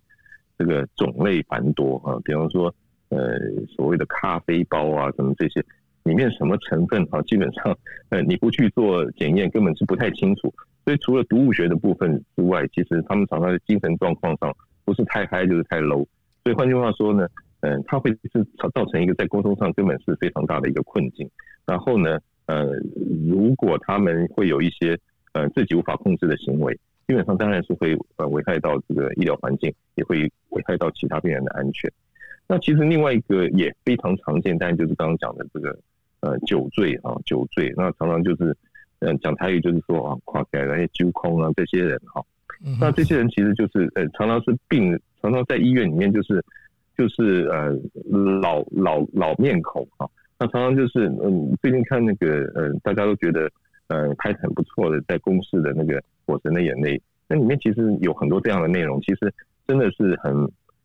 [0.58, 2.76] 这个种类繁多啊，比方说
[3.08, 3.40] 呃
[3.76, 5.64] 所谓的咖啡包啊，什么这些
[6.04, 7.76] 里面什么成分啊，基本上
[8.10, 10.54] 呃你不去做检验，根本是不太清楚。
[10.84, 16.06] 所以除了毒物学的部分之外，其实他们常常在精神状况上不是太嗨就是太 low。
[16.44, 17.26] 所以换句话说呢，
[17.62, 21.28] 嗯，他会是造成一个在沟通上根本是非常大的一个困境。
[21.66, 22.68] 然后呢，呃，
[23.26, 25.00] 如果他们会有一些
[25.36, 26.74] 呃自己无法控制的行为，
[27.08, 31.92] 基本上当然是会呃危害到这个医疗环境，也会危害到其他病人的安全。
[32.48, 35.78] 那其实另外一个也非常常见，但就是刚刚讲的这个
[36.22, 38.58] 呃酒醉啊，酒醉，那常常就是
[39.00, 42.24] 嗯讲台语就是说啊，垮开那些揪空啊这些人哈，
[42.82, 45.00] 那这些人其实就是呃常常是病。
[45.22, 46.40] 常常在医院里面就是
[46.96, 47.72] 就是呃
[48.40, 50.06] 老老老面孔啊，
[50.38, 53.50] 那常常就是嗯最近看那个呃大家都觉得
[53.88, 59.34] 呃拍的很不错的在公视的那个《火神的眼泪》，那里面其实有很多这样的内容，其实
[59.68, 60.34] 真的是很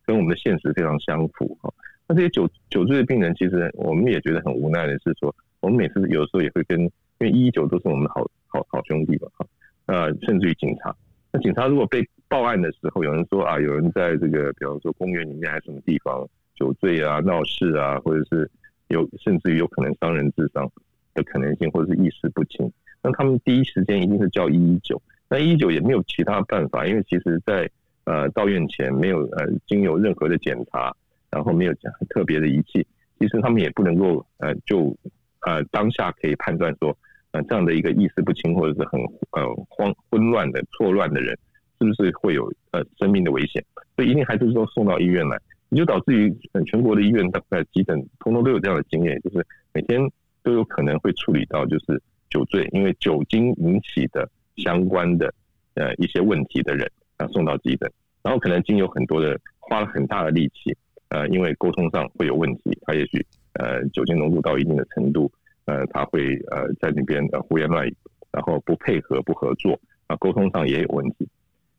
[0.06, 1.72] 跟我们的现实非常相符哈。
[2.06, 9.46] 那这些酒酒醉的病人，其实我们也觉得很无奈的是说，我们每次有时候也会跟因为一九都是我们好好好兄弟嘛哈，
[9.86, 10.94] 呃甚至于警察。
[11.32, 18.50] 那警察如果被报案的时候，有人说啊，有人在这个，比方说公园里面还是什么地方酒醉啊、闹事啊，或者是
[18.88, 20.68] 有甚至于有可能伤人致伤
[21.14, 22.68] 的可能性，或者是意识不清，
[23.02, 25.00] 那他们第一时间一定是叫一一九。
[25.28, 27.68] 那一一九也没有其他办法，因为其实在
[28.04, 30.94] 呃到院前没有呃经有任何的检查，
[31.30, 31.74] 然后没有
[32.08, 32.86] 特别的仪器，
[33.18, 34.96] 其实他们也不能够呃就
[35.40, 36.96] 呃当下可以判断说。
[37.32, 41.30] 呃，这样的一个意识不清或者是很呃慌混乱的错乱的人，
[41.78, 43.64] 是不是会有呃生命的危险？
[43.94, 46.36] 所以一定还是说送到医院来，也就导致于
[46.66, 50.00] 全国的医院大概急诊通通都有这样的经验，就是每天
[50.42, 55.32] 都有可能会处理到就是酒醉，因为酒精引起的相关的
[55.74, 57.90] 呃一些问题的人啊送到急诊，
[58.22, 60.74] 然后可能经有很多的花了很大的力气，
[61.10, 65.30] 呃，因为沟通上会有问题，他也许呃酒精浓度到一定的程度。
[65.66, 67.94] 呃，他会呃在那边呃胡言乱语，
[68.32, 71.28] 然后不配合不合作，啊，沟通上也有问题。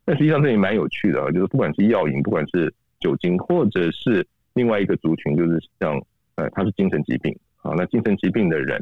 [0.06, 6.02] 但实际上这也蛮有趣的啊，就是不管是药瘾，不管是酒精，或者是另外一个族群，就是像
[6.36, 8.82] 呃他是精神疾病啊，那精神疾病的人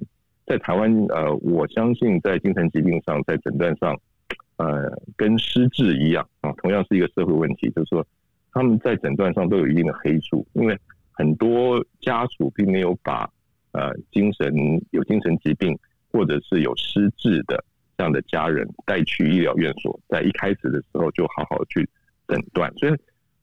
[0.49, 3.97] 在台湾呃，我相信在精神疾病上，在诊断上，
[4.57, 8.05] 呃，跟失智一样啊，同样是一个社会问题，就是说
[8.51, 10.77] 他们在诊断上都有一定的黑数，因为
[11.11, 13.29] 很多家属并没有把。
[13.71, 14.51] 呃，精神
[14.89, 15.77] 有精神疾病
[16.11, 17.63] 或者是有失智的
[17.95, 21.87] 这样的家人带去医疗院所，在一开始的时候就好好去
[22.27, 22.93] 诊断，所以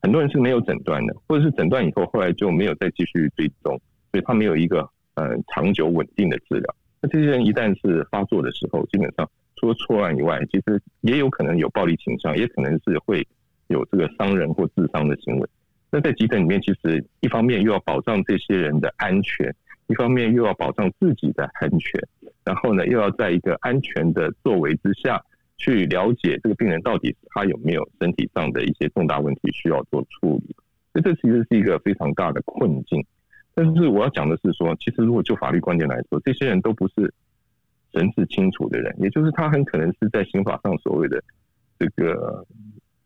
[0.03, 4.81] 很多人是没有诊断的，或者是诊断以后后来就没有再继续追踪，所以他没有一个
[5.15, 6.75] 呃长久稳定的治疗。
[7.01, 13.27] 那这些人一旦是发作的时候，基本上除了错乱以外，其实也有可能有暴力倾向，也可能是会
[13.69, 15.49] 有这个伤人或自伤的行为。
[15.91, 19.55] 那在急诊里面，其实一方面又要保障这些人的安全。
[19.89, 22.03] 一方面又要保障自己的安全，
[22.45, 25.23] 然后呢，又要在一个安全的作为之下
[25.59, 30.57] 去了解这个病人到底他有没有身体上的一些重大问题需要做处理，
[30.93, 33.07] 所以这其实是一个非常大的困境。
[33.57, 37.13] 但是我要讲的是说，其实如果就法律观点来说，这些人都不是
[37.93, 41.21] 神志清楚的人，也就是他很可能是在刑法上所谓的
[41.79, 42.47] 这个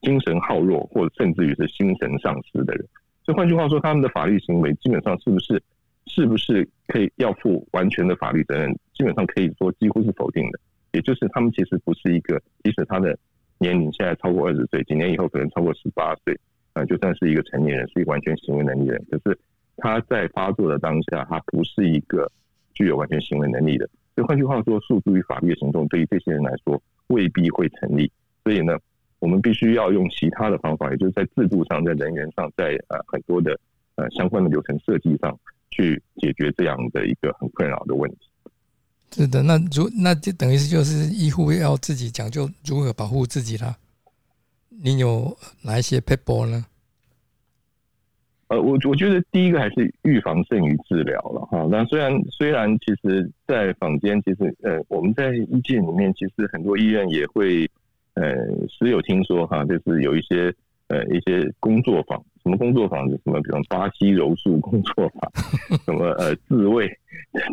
[0.02, 2.84] 精神好弱，或者甚至于是心神丧失的人。
[3.24, 5.62] 所以换句话说，他们的法律行为基本上是不是？
[6.06, 8.72] 是不是可以要负完全的法律责任？
[8.94, 10.58] 基本上可以说几乎是否定的。
[10.90, 13.16] 也就是他们其实不是一个，即使他的
[13.58, 16.36] 年龄现在超过二十岁，几年以后可能超过十八岁，
[16.72, 19.00] 啊，就算是一个成年人，是一个完全行为能力人。
[19.08, 19.38] 可是
[19.76, 22.30] 他在发作的当下，他不是一个
[22.74, 23.88] 具有完全行为能力的。
[24.14, 28.10] 所以换句话说，诉诸于法律的行动，对于这些人来说未必会成立。
[28.44, 28.78] 所以呢，
[29.18, 33.58] 我们必须要用其他的方法，也就是在制度上、在人员上、在呃很多的
[33.96, 35.38] 呃相关的流程设计上。
[35.72, 38.18] 去解决这样的一个很困扰的问题。
[39.12, 43.76] 是的，那如那就等于是就是医护要自己讲究如何保护自己啦。
[44.68, 46.66] 你有哪一些 paper 呢？
[48.50, 51.68] 呃，我我觉得第一个还是预防胜于治疗了哈。
[51.70, 57.70] 那虽然虽然其实，在坊间其实呃，我们在医界里面，其实很多医院也会
[58.14, 58.34] 呃
[58.68, 60.52] 时有听说哈，就是有一些
[60.88, 62.20] 呃一些工作坊。
[62.42, 63.08] 什么工作坊？
[63.08, 65.30] 什么，比方巴西柔术工作坊，
[65.86, 66.88] 什么呃自卫，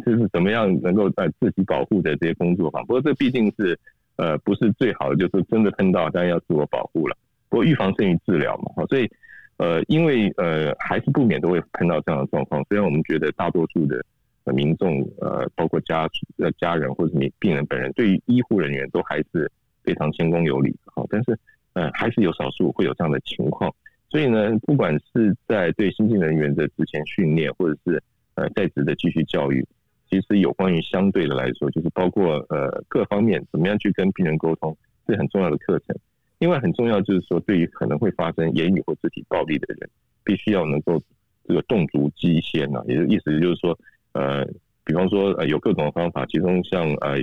[0.04, 2.82] 就是怎么样能够呃自己保护的这些工作坊。
[2.88, 3.78] 不过这毕竟是
[4.16, 7.16] 呃不是最好的，就是真的碰到当然要自我保护了。
[7.50, 9.08] 不过预防胜于治疗嘛，所以
[9.58, 12.64] 呃因为呃还是不免都会碰到这样的状况。
[12.70, 14.04] 虽然我们觉得大多数的
[14.54, 19.52] 民众呃包括家呃家人或者你病人本人，对于医护人员都还是
[19.84, 21.38] 非常谦恭有礼好，但是
[21.74, 23.74] 呃还是有少数会有这样的情况。
[24.10, 28.02] 所以呢，不管是在对新进人员的之前训练，或者是
[28.36, 29.68] 呃在职的继续教育，
[30.10, 34.78] 其实有关于相对的来说，就是包括呃各方面怎么样去跟病人沟通，
[35.08, 35.94] 是很重要的课程。
[36.40, 39.90] 另外很重要就是说，对于可能会发生言语或肢体暴力的人，
[40.24, 41.02] 必须要能够
[41.48, 43.78] 这个动足机先啊，也就意思就是说，
[44.12, 44.46] 呃，
[44.84, 47.18] 比方说呃有各种方法，其中像呃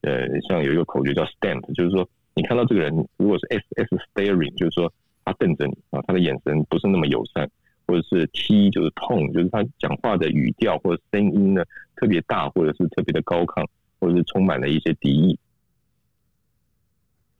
[0.00, 4.90] 呃像有一个口诀叫 stamp，就是说你看到这个人如果是 s s staring，就是说
[5.24, 7.46] 他瞪着你啊，他的眼神不是那么友善，
[7.86, 11.62] 或者是 t 就是痛，就是他讲话的语调或者声音呢
[11.96, 13.66] 特别大，或者是特别的高亢，
[14.00, 15.38] 或者是充满了一些敌意。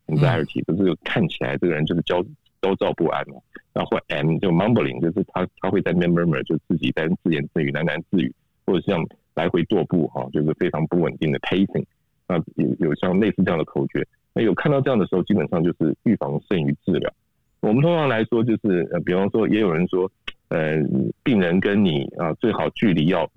[0.07, 2.23] Anxiety 就是看起来这个人就是焦
[2.61, 3.35] 焦躁不安嘛，
[3.71, 8.33] 然后 m 就 mumbling 就是他他会在 murmur 就自己在自言自语喃喃自语，
[8.65, 9.05] 或者像
[9.35, 11.85] 来回踱步哈，就是非常不稳定的 pacing
[12.27, 17.13] 那有有像类似这样的口诀，那有看到这样的时候，基本上就是预防胜于治疗。
[17.59, 20.11] 我们通常来说就是呃，比方说也有人说，
[20.49, 20.77] 呃，
[21.23, 23.29] 病人跟你啊最好距离要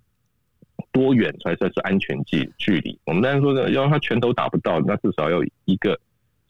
[0.92, 2.98] 多远才算是安全距距离？
[3.04, 5.98] 我们当然说呢，要他拳头打不到，那至少要一个。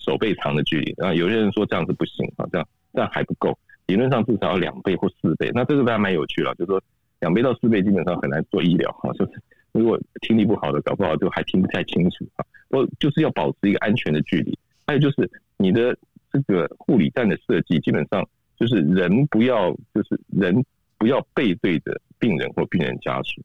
[0.00, 5.50] 手背长的距离，啊，有些人说这样子不行啊，这样这样还不够，理论上至少要两倍或四倍。
[5.54, 6.82] 那这个还蛮有趣了，就是说
[7.20, 9.32] 两倍到四倍基本上很难做医疗哈，就是
[9.72, 12.44] 如果听力不好的，搞不好就还听不太清楚啊。
[12.70, 15.96] 我就是要保持一个安全的距离，还有就是你的
[16.32, 18.26] 这个护理站的设计，基本上
[18.58, 20.64] 就是人不要，就是人
[20.96, 23.42] 不要背对着病人或病人家属。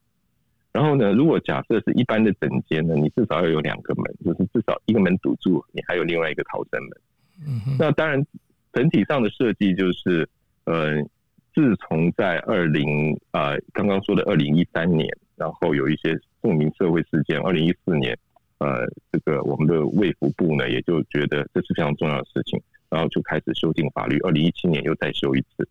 [0.76, 7.00] 然后呢，如果假设是一般的整间呢，你至少要有两个门，就是至少一个门堵住，你还有另外一个逃生门。
[7.48, 8.22] 嗯，那当然，
[8.74, 10.28] 整体上的设计就是，
[10.66, 11.02] 呃，
[11.54, 15.08] 自从在二零啊刚刚说的二零一三年，
[15.38, 16.14] 然后有一些
[16.44, 18.18] 著名社会事件，二零一四年，
[18.58, 25.66] 呃，这个我们的卫福部呢也就觉得这是非常重要的事情，然后就开始修订法律，二零一七年又再修一次。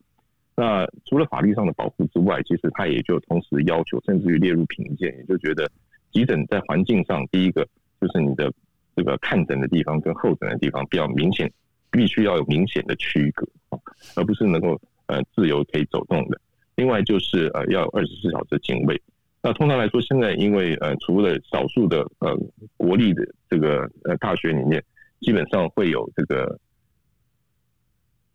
[0.57, 5.69] 那除了法律上的保护之外，其实他也就同时要求，甚至于列入评鉴，也就觉得
[6.13, 7.67] 急诊在环境上，第一个
[8.01, 8.53] 就是你的
[8.95, 11.53] 这个看诊的地方跟候诊的地方比较明显，
[11.91, 13.79] 必须要有明显的区隔啊，
[14.15, 16.41] 而不是能够呃自由可以走动的。
[16.77, 19.03] 另外就是呃要有二十四小时警卫。
[19.43, 22.33] 那通常来说，现在因为呃除了少数的呃
[22.77, 24.81] 国立的这个呃大学里面，
[25.21, 26.61] 基本上会有这个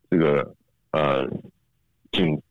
[0.09, 0.53] 这个
[0.91, 1.25] 呃。
[2.11, 2.41] 警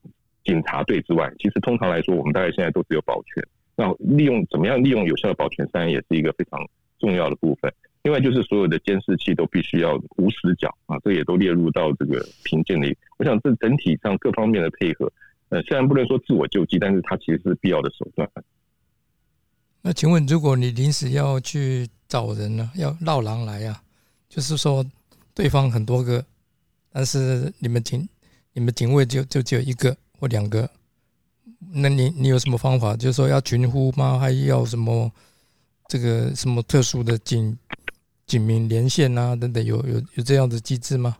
[0.44, 3.42] 警察队之外，其实通常来说，我们大概现在都只有保全。
[3.76, 6.58] 那利用怎么样利用有效的保全，三也是一个非常
[6.98, 7.72] 重要的部分。
[8.02, 12.96] 另外就是所有的监视器都必须要无死角啊，这也都列入到这个评鉴里。
[13.18, 15.12] 我想这整体上各方面的配合，
[15.50, 18.28] 呃，虽然不能说自我救济，但是它其实是必要的手段。
[19.82, 23.82] 那请问，如果你临时要去找人呢，要绕狼来啊，
[24.28, 24.84] 就是说
[25.34, 26.24] 对方很多个，
[26.92, 28.08] 但是你们警
[28.52, 30.68] 你们警卫就就只有一个或两个，
[31.72, 32.96] 那你你有什么方法？
[32.96, 34.18] 就是说要群呼吗？
[34.18, 35.10] 还要什么
[35.86, 37.56] 这个什么特殊的警
[38.26, 39.64] 警民连线啊等等？
[39.64, 41.16] 有有有这样的机制吗？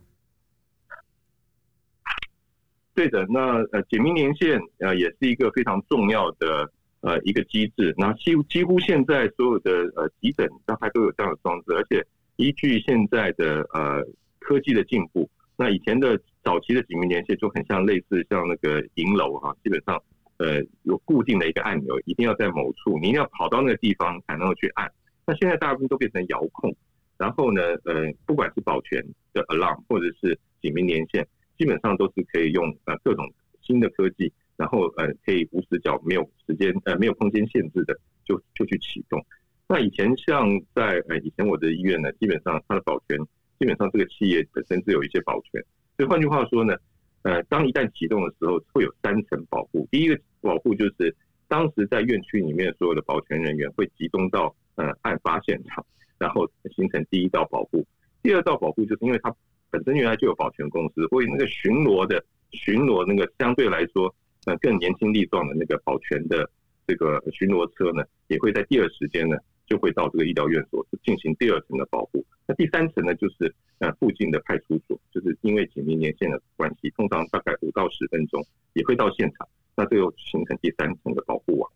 [2.95, 6.69] 对的，那呃警民连线呃也是一个非常重要的
[7.01, 7.95] 呃一个机制。
[7.97, 12.05] 那几几乎现在所有的呃急诊大概都有这样的装置，而且
[12.35, 14.03] 依据现在的呃
[14.41, 15.31] 科技的进步。
[15.57, 20.03] 那以前的早期的警民连线就很像类似像那个银楼哈，基本上
[20.39, 24.91] 呃有固定的一个按钮，一定要在某处，你一定要跑到那个地方才能够去按。
[25.27, 26.75] 那现在大部分都变成遥控，
[27.19, 31.29] 然后呢呃不管是保全的 alarm 或者是警民连线，
[31.59, 33.31] 基本上都是可以用呃各种
[33.61, 37.95] 新的科技，然后呃可以无死角、没有时间呃没有空间限制的
[38.25, 39.23] 就就去启动。
[39.69, 43.19] 那以前像在呃以前我的医院呢，基本上它的保全。
[43.61, 45.61] 基本上这个企业本身是有一些保全，
[45.99, 46.77] 所以换句话说呢，
[47.23, 49.87] 呃，当一旦启动的时候，会有三层保护。
[49.91, 51.13] 第一个保护就是
[51.49, 55.85] 当时在院区里面所有的保全人员会集中到呃案发现场，
[56.17, 57.85] 然后形成第一道保护。
[58.23, 59.35] 第二道保护就是因为它
[59.71, 64.15] 本身原来就有保全公司，所以那个巡逻的巡逻那个相对来说
[64.47, 66.49] 呃更年轻力壮的那个保全的
[66.87, 69.37] 这个巡逻车呢，也会在第二时间呢。
[69.69, 72.25] 就会到这个医疗院所进行第二层的保护。
[72.47, 78.43] 那第三层呢，就是呃附近的派出所，就是因为紧密连线的关系，通常大概五到十分钟
[78.73, 79.47] 也会到现场。
[79.77, 81.71] 那最后形成第三层的保护网。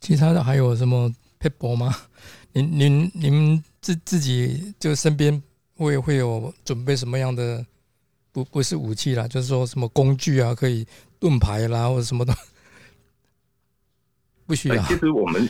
[0.00, 1.94] 其他的还有什么配博吗？
[2.54, 5.42] 您您您自自己就身边
[5.76, 7.64] 会会有准备什么样的？
[8.30, 10.86] 不不是武器啦，就是说什么工具啊，可以
[11.18, 12.34] 盾牌啦或者什么的，
[14.46, 14.82] 不需要。
[14.84, 15.48] 其实我们。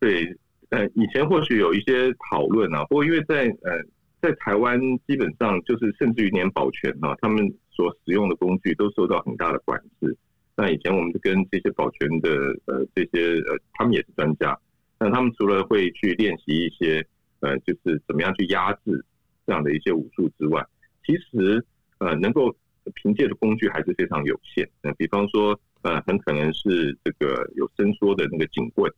[0.00, 0.34] 对，
[0.70, 3.80] 呃，以前或许有一些讨论啊，不过因为在呃，
[4.22, 10.16] 在台湾基本上就是甚至于连保全啊，他们所使用的工具都受到很大的管制。
[10.56, 12.30] 那以前我们跟这些保全的
[12.66, 14.58] 呃这些呃，他们也是专家，
[14.98, 17.06] 那他们除了会去练习一些
[17.40, 19.04] 呃，就是怎么样去压制
[19.46, 20.64] 这样的一些武术之外，
[21.06, 21.64] 其实
[21.98, 22.54] 呃，能够
[22.94, 24.68] 凭借的工具还是非常有限。
[24.82, 28.92] 呃，比方说，呃，很可能是这个有伸缩的那个警棍，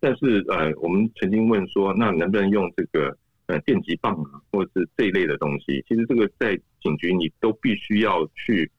[0.00, 5.84] 但是呃，我们曾经问说，那能不能用这个呃电击棒啊，或者是这一类的东西？
[5.88, 8.70] 其实这个在警局你都必须要去，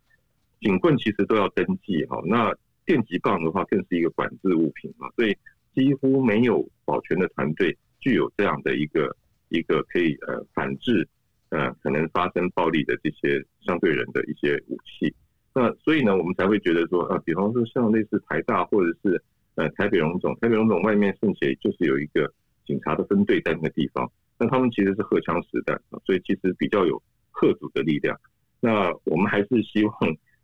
[0.61, 2.21] 警棍其实都要登记哈。
[2.25, 2.53] 那
[2.85, 5.35] 电击棒的话，更是一个管制物品嘛，所以
[5.75, 9.15] 几乎没有保全的团队具有这样的一个
[9.49, 11.07] 一个可以呃反制
[11.49, 15.13] 呃可能发生暴力的这些相对人的一些武器。
[15.53, 19.21] 那所以呢，我们才会觉得说，呃，比方说像类似台大或者是
[19.59, 22.31] 呃台北荣总，台北荣总外面甚至就是有一个
[22.65, 27.01] 警察的分队在那个地方，那他们其实是荷枪实弹，所以其实比较有
[27.31, 28.17] 贺主的力量。
[28.61, 29.93] 那我们还是希望。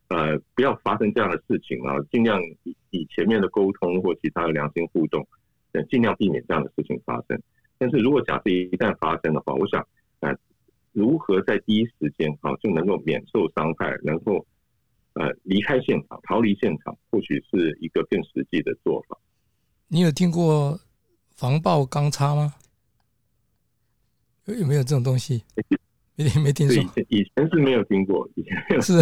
[0.08, 1.98] 呃，不要发生这样的事情啊！
[2.12, 5.28] 尽量以以前面的沟通或其他的良心互动，
[5.72, 7.42] 呃，尽量避免这样的事情发生。
[7.80, 9.84] 但是如果假设一旦发生的话，我想，
[10.20, 10.32] 呃，
[10.94, 14.46] 如何在第一时间啊就能够免受伤害，能够
[15.16, 19.18] 呃离开现场、逃离现场，或许是一个更实际的做法。
[19.88, 20.80] 你有听过
[21.36, 22.54] 防爆钢叉吗？
[24.46, 25.44] 有有没有这种东西？
[26.18, 28.82] 没没听说，以前是没有听过，以前没有。
[28.82, 28.94] 是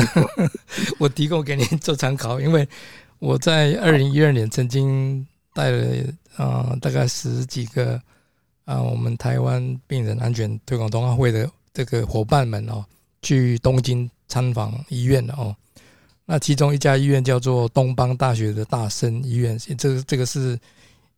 [0.98, 2.68] 我提供给您做参考，因为
[3.20, 6.06] 我在二零一二年曾经带了
[6.38, 8.02] 啊大概十几个
[8.66, 12.84] 啊我们台湾病人安全推广冬奥会的这个伙伴们哦，
[13.22, 15.56] 去东京参访医院哦。
[16.26, 20.58] 那其中一家医院叫做东邦大学的大生医院，这个这个是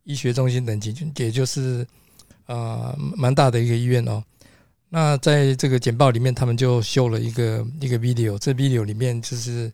[0.04, 1.86] 医学中心等级，也就是
[2.46, 4.22] 啊蛮大的一个医院哦。
[4.88, 9.70] 那在这个简报里面，他们就秀了一个一个 video，这 video 里面就是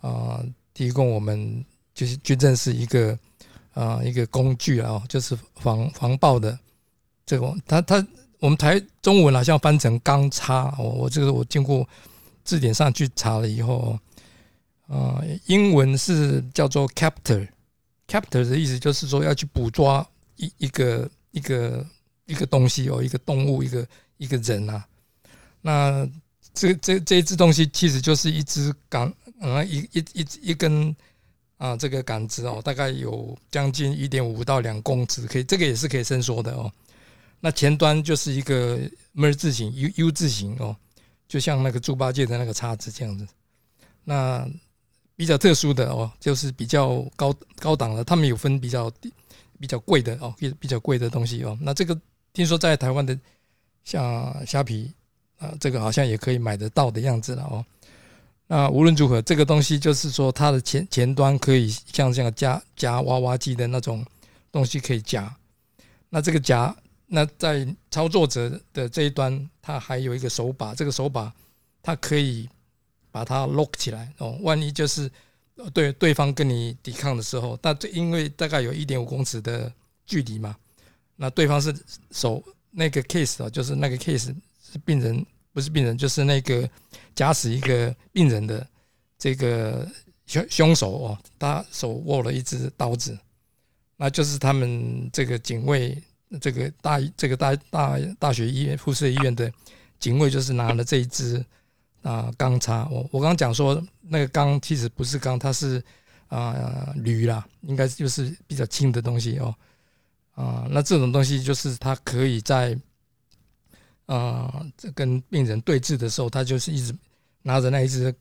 [0.00, 1.64] 啊，提供我们
[1.94, 3.18] 就是军政是一个
[3.74, 6.58] 啊一个工具啊，就是防防爆的
[7.26, 7.58] 这种。
[7.66, 8.06] 他他
[8.40, 11.86] 我们台中文好像翻成钢叉，我我这个我经过
[12.42, 13.98] 字典上去查了以后，
[14.96, 21.86] 啊，英文是叫做 captor，captor 的意思就是说要去捕抓一一个一个
[22.26, 23.86] 一个东西哦，一个动物一个。
[24.16, 24.86] 一个人啊，
[25.60, 26.08] 那
[26.54, 30.94] 这这这一只东西其实就是一只杆，啊，一一一一根
[31.56, 36.72] 啊，这个杆子哦，大概有将近一点五到两公尺，可以，这个也是可以伸缩的哦。
[37.40, 38.78] 那前端就是一个
[39.14, 40.76] M 字形，U U 字形哦，
[41.26, 43.26] 就像那个猪八戒的那个叉子这样子。
[44.04, 44.48] 那
[45.16, 48.90] 比较特殊的哦，就是比较高高档的，他们有分比较
[49.58, 51.56] 比较贵的哦，比比较贵的东西哦。
[51.60, 51.98] 那这个
[52.32, 53.18] 听说在台湾的。
[53.86, 54.90] 像虾皮
[55.36, 57.62] 啊，这个好像也可以买得到的样子了哦。
[58.46, 64.02] 那无论如何，这个东西就是说，它的前前端可以像这样夹夹娃娃机的那种
[64.50, 65.30] 东西可以夹。
[66.08, 66.74] 那这个夹，
[67.06, 71.30] 那在操作者的这一端，它还有一个手把，这个手把
[71.82, 72.48] 它可以
[73.14, 74.36] 把它 lock 起来哦。
[74.42, 75.08] 万一就是
[75.72, 79.72] 对对方跟你抵抗的时候，那这因为大概有一点五公尺的
[80.04, 80.56] 距离嘛，
[81.14, 81.72] 那对方是
[82.10, 82.42] 手。
[82.76, 86.68] 那个 case 啊，就是那个 case 是病人，不是病人，就是那个
[87.14, 88.66] 假死一个病人的
[89.16, 89.88] 这个
[90.26, 93.16] 凶凶手哦，他手握了一只刀子，
[93.96, 95.96] 那就是他们这个警卫，
[96.40, 99.48] 这个大这个大大大学医院、护士医院的
[100.00, 101.46] 警卫，就是拿了这一支
[102.04, 102.86] 啊钢叉。
[102.88, 105.82] 我我刚刚讲说，那个钢其实不是钢，它是
[106.28, 109.52] 啊铝啦，应该就是比较轻的东西哦。
[110.36, 112.78] 啊，那这种东西就是他可以在
[114.06, 116.94] 啊，跟病人对峙的时候，他就是一直
[117.42, 118.14] 拿着那一支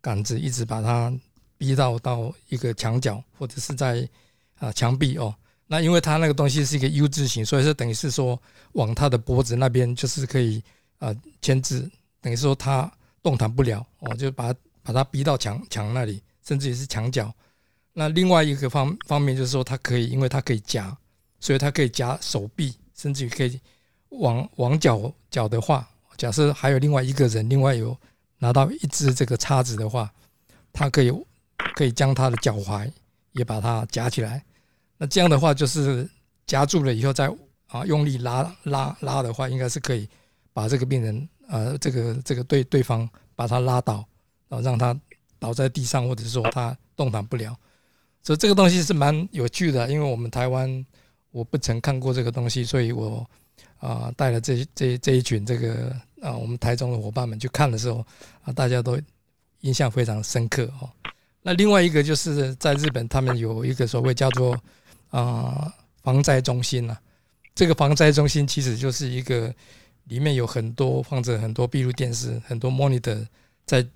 [0.00, 1.12] 杆子，一直把它
[1.56, 4.08] 逼到到一个墙角或者是在
[4.58, 5.34] 啊墙壁哦。
[5.66, 8.38] 那因为他那个东西是一个 U 字形，所以说等于是说
[8.72, 10.62] 往他的脖子那边就是可以
[10.98, 12.92] 啊牵制，等于说他
[13.24, 14.54] 动弹不了哦，就把
[14.84, 17.34] 把他逼到墙墙那里，甚至于是墙角。
[17.92, 20.96] 那另外一个方方面就是说，它可以，因为它可以夹。
[21.40, 23.60] 所以它可以夹手臂，甚至于可以
[24.08, 27.94] 往往脚脚的话，假设还有另外一个人，另外有
[28.38, 30.10] 拿到一只这个叉子的话，
[30.72, 31.12] 它可以
[31.74, 32.90] 可以将他的脚踝
[33.32, 34.42] 也把它夹起来。
[34.96, 36.08] 那这样的话，就是
[36.46, 37.30] 夹住了以后，再
[37.66, 40.08] 啊用力拉拉拉的话，应该是可以
[40.54, 44.04] 把这个病人呃这个这个对对方把他拉倒，
[44.48, 44.98] 然后让他
[45.38, 47.56] 倒在地上，或者说他动弹不了。
[48.22, 50.84] 所以这个东西是蛮有趣的，因为我们台湾。
[51.34, 53.28] 我不曾看过这个东西，所以我
[53.78, 55.92] 啊带了这这这一群这个
[56.22, 58.06] 啊我们台中的伙伴们去看的时候
[58.44, 58.96] 啊，大家都
[59.62, 60.88] 印象非常深刻哦。
[61.42, 64.56] 那另外一个就是在日本，他们有一个所谓叫做
[65.10, 65.74] 啊
[66.04, 66.96] 防灾中心呐。
[67.52, 69.52] 这个防灾中心其实就是一个
[70.04, 73.26] 里面有很多放着很多闭路电视，很多 monitor
[73.66, 73.86] 在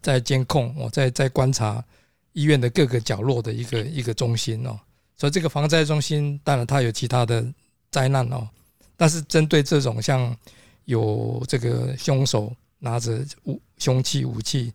[0.00, 1.84] 在监控我，在在观察
[2.32, 4.78] 医院的各个角落的一个一个中心哦。
[5.16, 7.44] 所以这个防灾中心当然它有其他的
[7.90, 8.48] 灾难哦，
[8.96, 10.36] 但是针对这种像
[10.84, 14.72] 有这个凶手拿着武凶器武器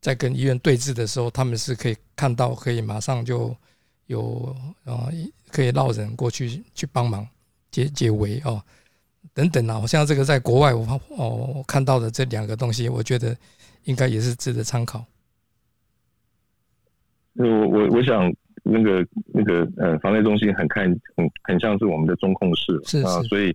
[0.00, 3.54] 在跟医院对峙的时候，他们是可以看到，可以马上就
[4.06, 4.54] 有
[4.84, 5.10] 啊，
[5.50, 7.26] 可以绕人过去去帮忙
[7.70, 8.62] 解解围哦，
[9.34, 13.36] 等等啊，像这个在国外我哦看到的这两个东西，我觉得
[13.84, 15.04] 应该也是值得参考。
[17.34, 18.32] 我我我想。
[18.64, 19.04] 那个
[19.34, 20.84] 那个呃，防灾中心很看
[21.16, 23.52] 很很像是我们的中控室啊，所以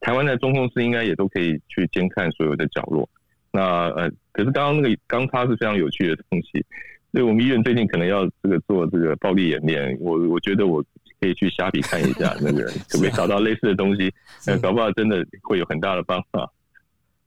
[0.00, 3.06] 台湾的中控室应该也都可以去监看所有的角落。
[3.52, 6.64] 那呃，可是刚刚那个钢叉是非常有趣的东西，
[7.12, 9.94] 所以我们医院最近可能要这个做这个暴力演练。
[10.00, 10.82] 我我觉得我
[11.20, 14.12] 可以去虾皮看一下， 那个可不可以找到类似的东西？
[14.46, 16.26] 呃，搞不好真的会有很大的帮助。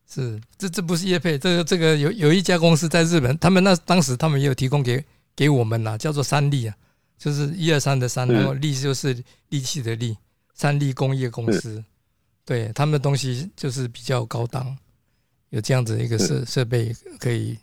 [0.08, 5.04] 是，这这不是叶配，这个这个有有一家公司在日本，他们那当时他们也有提供给
[5.36, 6.76] 给我们啦，叫做三利啊。
[7.18, 10.18] 就是一二三的三，然后利就是利器的利，
[10.54, 11.84] 三利工业公司，
[12.46, 14.78] 对他们的东西就是比较高档，
[15.50, 17.58] 有这样子一个设设备，可以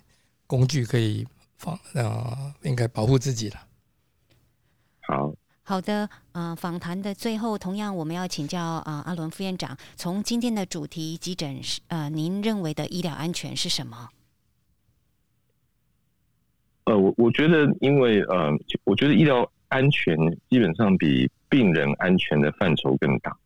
[0.47, 3.57] 工具可以防啊，应该保护自己了。
[5.09, 5.33] 好
[5.68, 14.10] 好的，呃，访谈的最后，同样我们要请教啊，阿伦副院长，从今天的主题急诊是呃，您认为的医疗安全是什么？
[16.84, 18.52] 呃，我我觉得，因为呃，
[18.84, 20.16] 我觉得医疗安全
[20.48, 23.36] 基本上比病人安全的范畴更大。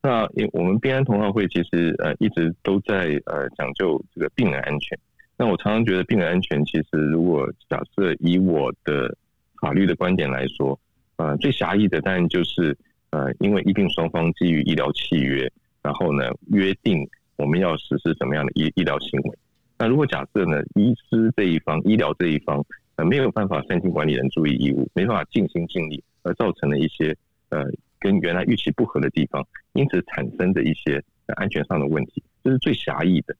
[0.00, 4.98] 那因我们病安同好会其实呃一直都在呃讲究这个病人安全。
[5.36, 9.14] 那我常常觉得病人安全其实如果假设以我的
[9.60, 10.80] 法律的观点来说，
[11.22, 12.76] 呃，最狭义的当然就是
[13.10, 15.48] 呃，因为医病双方基于医疗契约，
[15.80, 19.38] 然后呢约定我们要实施什么样的医医疗行为。
[19.78, 22.64] 那如果假设呢，医师这一方、医疗这一方
[22.96, 27.16] 呃没有办法善尽管理人注意义务，没办法尽心尽力，而造成了一些
[27.50, 27.66] 呃
[28.00, 31.00] 跟原来预期不合的地方，因此产生的一些
[31.36, 33.36] 安全上的问题，这是最狭义的。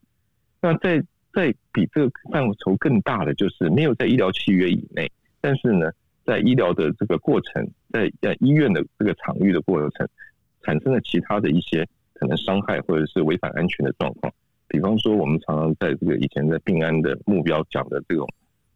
[0.61, 1.03] 那在
[1.35, 5.11] 在比这个范畴更大的，就是没有在医疗契约以内，
[5.41, 5.91] 但是呢，
[6.25, 10.09] 在医疗的这个过程，在在医院的这个场域的过程，
[10.62, 14.33] 产生了其他的一些可能伤害或者是违反安全的状况。
[14.68, 18.27] 比方说，我们常常在这个以前在病安的目标讲的这种，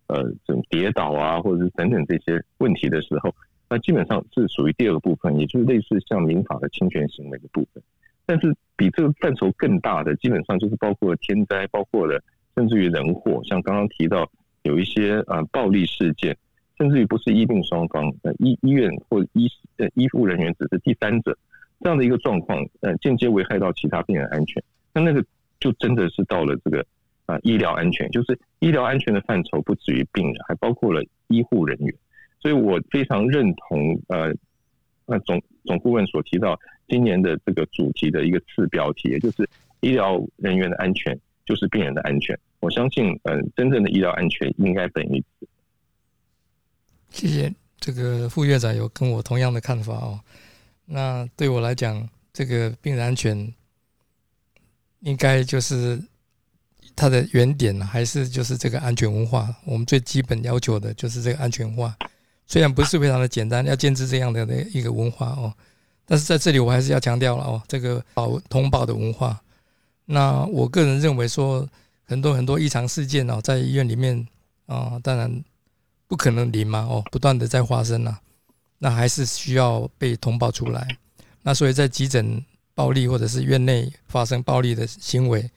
[0.08, 3.34] 呃，这种跌倒啊，或者是等等这些问题的时候，
[3.70, 7.82] 那基本上是属于第二个部分，也就是类似像民法的侵权行为的部分。
[8.26, 12.20] 但是比这个范畴更大的，基本上就是包括天灾，包括了
[12.56, 14.28] 甚至于人祸，像刚刚提到
[14.64, 16.36] 有一些啊暴力事件，
[16.78, 21.36] 甚至于不是医病双方，呃医医院或医呃医护人员只是第三者
[21.80, 24.62] 这样的一个状况，呃间接危害到其他病人安全，
[24.92, 25.24] 那那个。
[25.58, 26.84] 就真的是到了这个
[27.24, 31.94] 啊医疗安全，就是医疗安全的范畴不止于病人，还包括了医护人员。
[32.38, 34.34] 所以我非常认同呃
[35.06, 39.48] 那总总顾问所提到今年的这个主题的一个次标题，也就是
[39.80, 42.38] 医疗人员的安全就是病人的安全。
[42.60, 45.24] 我相信，嗯，真正的医疗安全应该等于。
[47.16, 50.20] 谢谢这个副院长有跟我同样的看法哦。
[50.84, 53.52] 那对我来讲，这个病人安全。
[55.00, 56.02] 应该就是
[56.96, 59.54] 它的原点还是就是这个安全文化。
[59.64, 61.94] 我们最基本要求的就是这个安全化，
[62.46, 65.52] 虽然不是非常的简单，要建制这样的的一个文化哦。
[66.06, 69.40] 但是在这里我还是要强调了哦，这个保通报的文化。
[70.06, 71.68] 那我个人认为说，
[72.04, 74.26] 很多很多异常事件哦，在医院里面
[74.64, 75.44] 啊，当然
[76.06, 78.20] 不可能零嘛哦，不断的在发生了，
[78.78, 80.98] 那还是需要被通报出来。
[81.42, 82.44] 那所以在急诊。
[82.76, 85.50] 暴力或者是院内发生暴力的行为，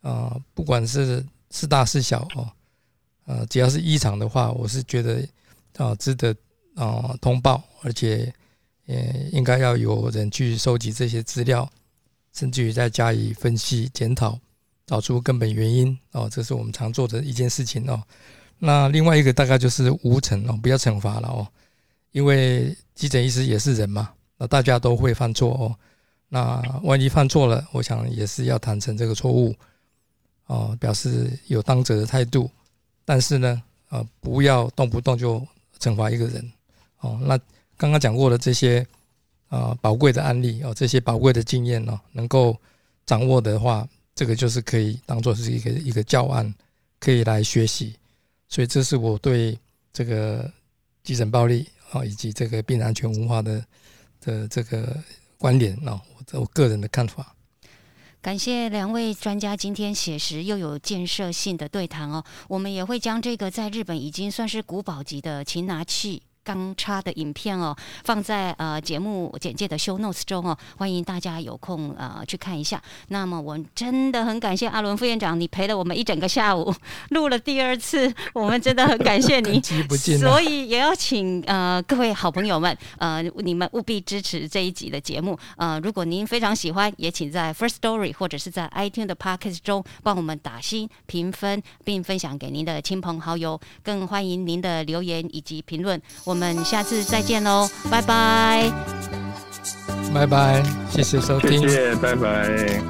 [0.00, 2.50] 啊，不管是是大是小哦，
[3.26, 5.24] 呃，只要是异常的话，我是觉得
[5.76, 6.34] 啊，值得
[6.74, 8.34] 啊通报，而且
[8.86, 11.70] 也应该要有人去收集这些资料，
[12.32, 14.36] 甚至于再加以分析检讨，
[14.84, 18.02] 找出根本原因哦，这是我们常做的一件事情哦。
[18.64, 21.46] 那另外一个大概就是无惩哦，不要惩罚了哦，
[22.12, 25.76] 因为急诊医师也是人嘛，那大家都会犯错哦。
[26.30, 29.54] 那万一犯错了，我想也是要坦诚这个错误，
[30.46, 32.50] 哦，表示有当责的态度。
[33.04, 35.46] 但是呢，呃，不要动不动就
[35.78, 36.52] 惩罚一个人，
[37.00, 37.20] 哦。
[37.22, 37.38] 那
[37.76, 38.84] 刚刚讲过的这些
[39.48, 42.56] 啊宝贵的案例哦，这些宝贵的经验哦，能够
[43.04, 46.52] 掌握的话，这个就是可以当做是一个一个教案，
[46.98, 47.94] 可以来学习。
[48.48, 49.58] 所以这是我对
[49.92, 50.52] 这个
[51.02, 53.64] 急诊暴力啊，以及这个病人安全文化的
[54.20, 54.96] 的这个。
[55.36, 56.00] 观点啊，
[56.32, 57.34] 我我个人的看法。
[58.22, 66.22] 感谢两位专家今天写实又有建设性的对谈哦，我们也会将这个在日本已经算是古堡级的擒拿器。
[66.44, 67.74] 刚插的影片哦，
[68.04, 72.80] 放在呃节目简介的 show notes 中哦，欢迎大家有空呃去看一下。
[73.08, 76.72] 那么我真的很感谢阿伦副院长，你陪了我们一整个下午，
[77.08, 79.60] 录了第二次，我们真的很感谢你。
[80.20, 85.38] 所以也要请呃各位好朋友们，呃你们务必支持这一集的节目。
[85.56, 93.58] 呃，如果您非常喜欢，也请在 First Story 或者是在 iTunes 的 Podcast 中帮我们打新评分，并分享给您的亲朋好友。
[93.82, 95.98] 更欢迎您的留言以及评论。
[96.24, 96.33] 我。
[96.34, 98.68] 我们下次再见喽，拜拜，
[100.12, 102.82] 拜拜，谢谢收听，谢谢，拜拜。